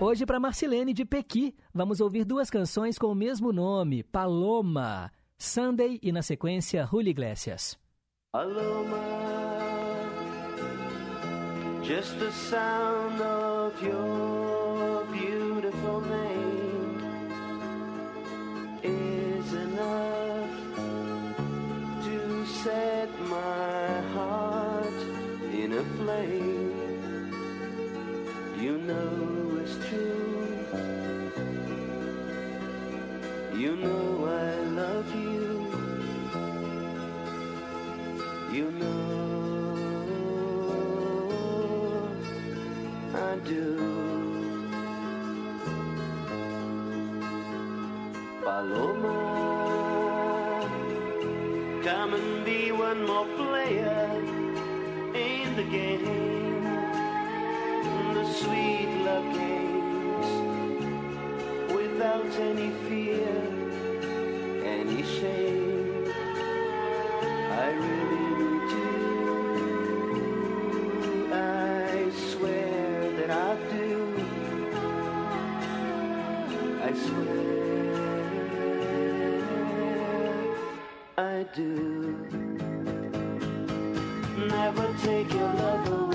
[0.00, 6.00] Hoje, para Marcilene de Pequi, vamos ouvir duas canções com o mesmo nome, Paloma, Sunday
[6.02, 7.78] e, na sequência, Julio Iglesias.
[8.32, 8.98] Paloma,
[11.84, 14.59] just the sound of your
[28.60, 30.58] You know it's true.
[33.56, 35.66] You know I love you.
[38.52, 39.76] You know
[43.14, 43.66] I do.
[48.44, 49.16] Paloma,
[51.82, 54.22] come and be one more player
[55.14, 56.19] in the game.
[59.28, 60.90] Sweet
[61.74, 63.34] without any fear,
[64.64, 66.12] any shame.
[67.50, 68.88] I really do.
[71.32, 73.90] I swear that I do.
[76.82, 77.50] I swear
[81.18, 81.68] I do.
[84.48, 86.09] Never take your love away.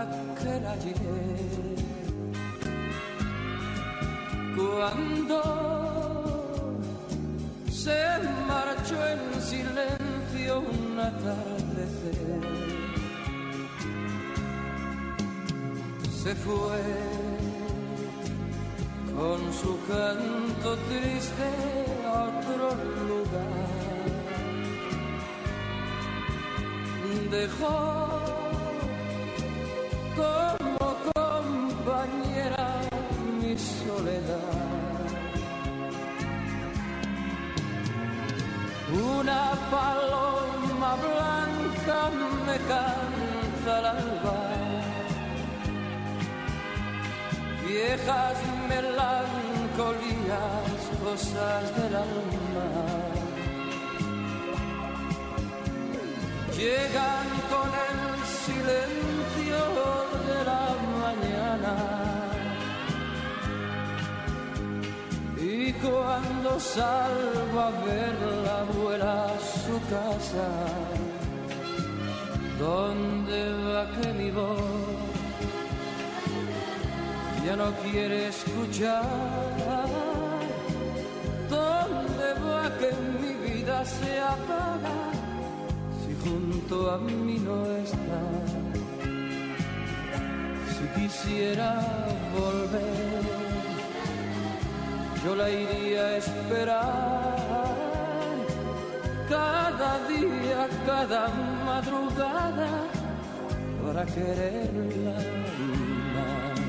[0.00, 1.80] Aquel ayer
[4.56, 5.38] cuando
[7.70, 8.00] se
[8.46, 12.40] marchó en silencio un atardecer.
[16.22, 16.82] Se fue
[19.16, 21.48] con su canto triste
[22.06, 22.64] a otro
[23.10, 23.70] lugar.
[27.30, 28.09] Dejó
[39.70, 41.98] paloma blanca
[42.46, 44.38] me canta al alba.
[47.66, 48.38] Viejas
[48.68, 49.30] melancolías,
[51.04, 52.68] cosas del alma.
[56.56, 58.00] Llegan con el
[58.46, 59.62] silencio
[60.28, 60.66] de la
[61.04, 61.74] mañana.
[65.40, 69.38] Y cuando salgo a verla vuela a
[69.70, 70.48] su casa,
[72.58, 74.60] ¿dónde va que mi voz
[77.44, 79.04] ya no quiere escuchar?
[81.48, 82.90] ¿Dónde va que
[83.20, 84.98] mi vida se apaga
[86.00, 88.22] si junto a mí no está?
[90.74, 91.70] Si quisiera
[92.36, 93.22] volver
[95.24, 97.39] yo la iría a esperar
[99.30, 101.28] cada día, cada
[101.64, 102.70] madrugada
[103.82, 105.18] para quererla
[106.14, 106.60] más.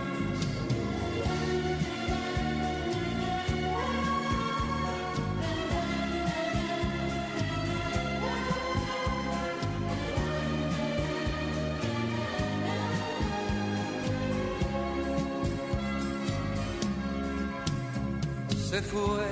[18.69, 19.31] se fue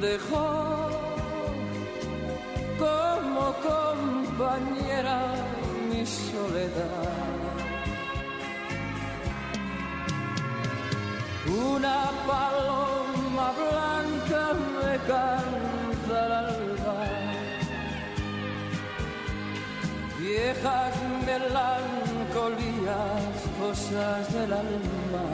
[0.00, 0.90] Dejó
[2.78, 5.20] como compañera
[5.90, 7.26] mi soledad.
[11.46, 14.42] Una paloma blanca
[14.82, 17.00] me canta al alba.
[20.26, 20.94] viejas
[21.24, 22.56] melancolías,
[23.60, 25.24] cosas del alma.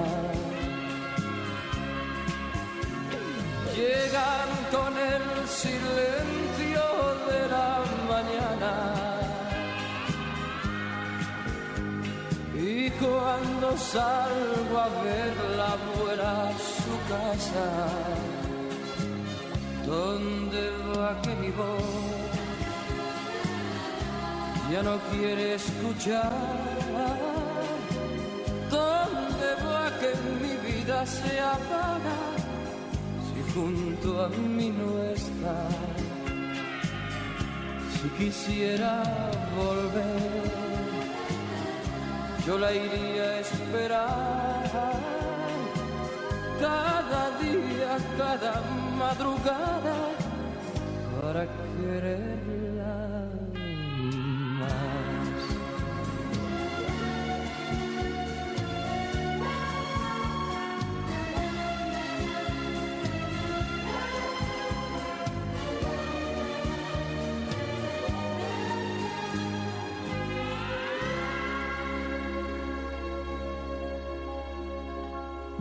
[3.75, 6.85] Llegan con el silencio
[7.31, 7.73] de la
[8.13, 8.75] mañana.
[12.55, 17.69] Y cuando salgo a verla vuela a su casa,
[19.87, 20.63] ¿dónde
[20.97, 22.03] va que mi voz?
[24.73, 26.33] ya no quiere escuchar.
[28.71, 32.42] ¿Dónde va que mi vida se apaga
[33.55, 35.69] junto a mí no está?
[37.93, 39.03] Si Si quisiera
[39.57, 40.51] volver,
[42.47, 45.13] yo la iría a esperar
[46.61, 48.55] cada día, cada
[48.99, 49.97] madrugada
[51.21, 51.47] para
[51.77, 52.95] quererla
[54.59, 55.02] más.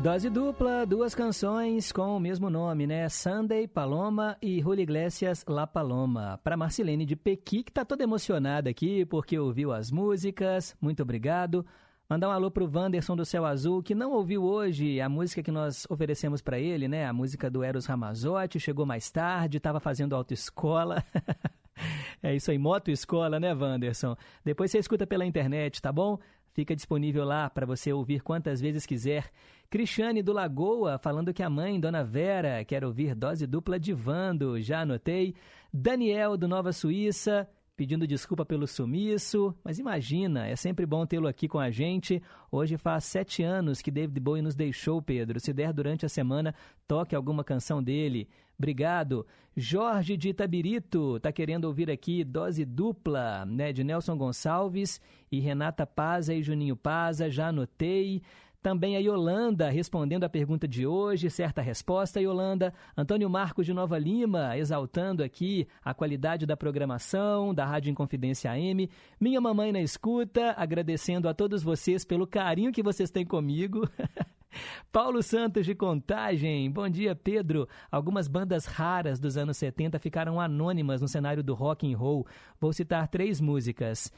[0.01, 3.07] Dose dupla, duas canções com o mesmo nome, né?
[3.07, 6.39] Sunday Paloma e Julio Iglesias La Paloma.
[6.43, 10.75] Para Marcelene de Pequi, que tá toda emocionada aqui porque ouviu as músicas.
[10.81, 11.63] Muito obrigado.
[12.09, 15.51] Mandar um alô pro Wanderson do Céu Azul, que não ouviu hoje a música que
[15.51, 17.05] nós oferecemos para ele, né?
[17.05, 21.03] A música do Eros Ramazotti, chegou mais tarde, estava fazendo autoescola.
[22.23, 24.15] é isso aí, moto escola, né, Wanderson?
[24.43, 26.17] Depois você escuta pela internet, tá bom?
[26.53, 29.31] Fica disponível lá para você ouvir quantas vezes quiser.
[29.69, 34.59] Cristiane do Lagoa falando que a mãe, Dona Vera, quer ouvir dose dupla de Vando.
[34.59, 35.33] Já anotei.
[35.73, 37.47] Daniel do Nova Suíça
[37.81, 42.21] pedindo desculpa pelo sumiço, mas imagina, é sempre bom tê-lo aqui com a gente.
[42.51, 45.39] Hoje faz sete anos que David Bowie nos deixou, Pedro.
[45.39, 46.53] Se der durante a semana,
[46.87, 48.29] toque alguma canção dele.
[48.61, 49.25] Obrigado.
[49.57, 55.01] Jorge de Itabirito está querendo ouvir aqui dose dupla, né, de Nelson Gonçalves
[55.31, 57.27] e Renata Paza e Juninho Paza.
[57.27, 58.21] Já anotei.
[58.61, 62.71] Também a Yolanda respondendo a pergunta de hoje, certa resposta, Yolanda.
[62.95, 68.87] Antônio Marcos de Nova Lima exaltando aqui a qualidade da programação da Rádio Inconfidência AM.
[69.19, 73.89] Minha mamãe na escuta, agradecendo a todos vocês pelo carinho que vocês têm comigo.
[74.91, 77.67] Paulo Santos de Contagem, bom dia Pedro.
[77.91, 82.27] Algumas bandas raras dos anos 70 ficaram anônimas no cenário do rock and roll.
[82.59, 84.11] Vou citar três músicas: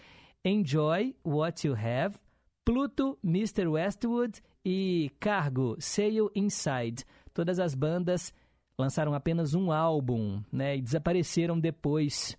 [0.43, 2.17] Enjoy What You Have,
[2.65, 3.67] Pluto, Mr.
[3.67, 7.03] Westwood e Cargo, Sail Inside.
[7.33, 8.33] Todas as bandas
[8.77, 12.37] lançaram apenas um álbum né, e desapareceram depois.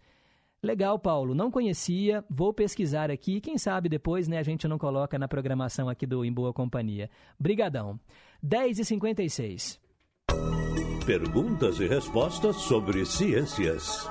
[0.62, 1.34] Legal, Paulo.
[1.34, 3.38] Não conhecia, vou pesquisar aqui.
[3.38, 7.10] Quem sabe depois né, a gente não coloca na programação aqui do Em Boa Companhia.
[7.38, 8.00] Brigadão.
[8.42, 9.78] 10h56.
[11.04, 14.08] Perguntas e respostas sobre ciências.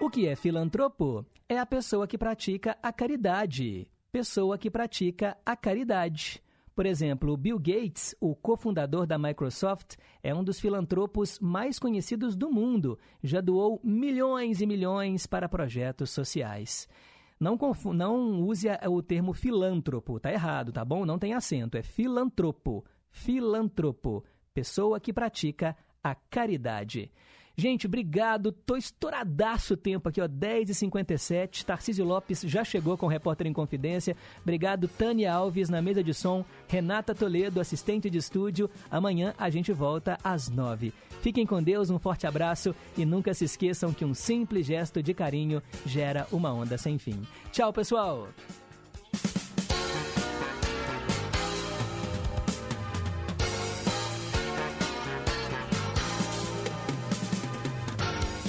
[0.00, 1.26] O que é filantropo?
[1.48, 6.42] É a pessoa que pratica a caridade pessoa que pratica a caridade.
[6.74, 12.50] Por exemplo, Bill Gates, o cofundador da Microsoft, é um dos filantropos mais conhecidos do
[12.50, 12.98] mundo.
[13.22, 16.88] Já doou milhões e milhões para projetos sociais.
[17.38, 17.58] Não,
[17.92, 21.04] não use o termo filântropo, tá errado, tá bom?
[21.04, 22.86] Não tem acento, é filantropo.
[23.10, 24.24] Filantropo,
[24.54, 27.12] pessoa que pratica a caridade.
[27.56, 28.52] Gente, obrigado.
[28.52, 30.28] Tô estouradaço o tempo aqui, ó.
[30.28, 31.64] 10h57.
[31.64, 34.14] Tarcísio Lopes já chegou com o Repórter em Confidência.
[34.42, 36.44] Obrigado, Tânia Alves, na mesa de som.
[36.68, 38.68] Renata Toledo, assistente de estúdio.
[38.90, 40.92] Amanhã a gente volta às 9
[41.22, 45.14] Fiquem com Deus, um forte abraço e nunca se esqueçam que um simples gesto de
[45.14, 47.22] carinho gera uma onda sem fim.
[47.50, 48.28] Tchau, pessoal!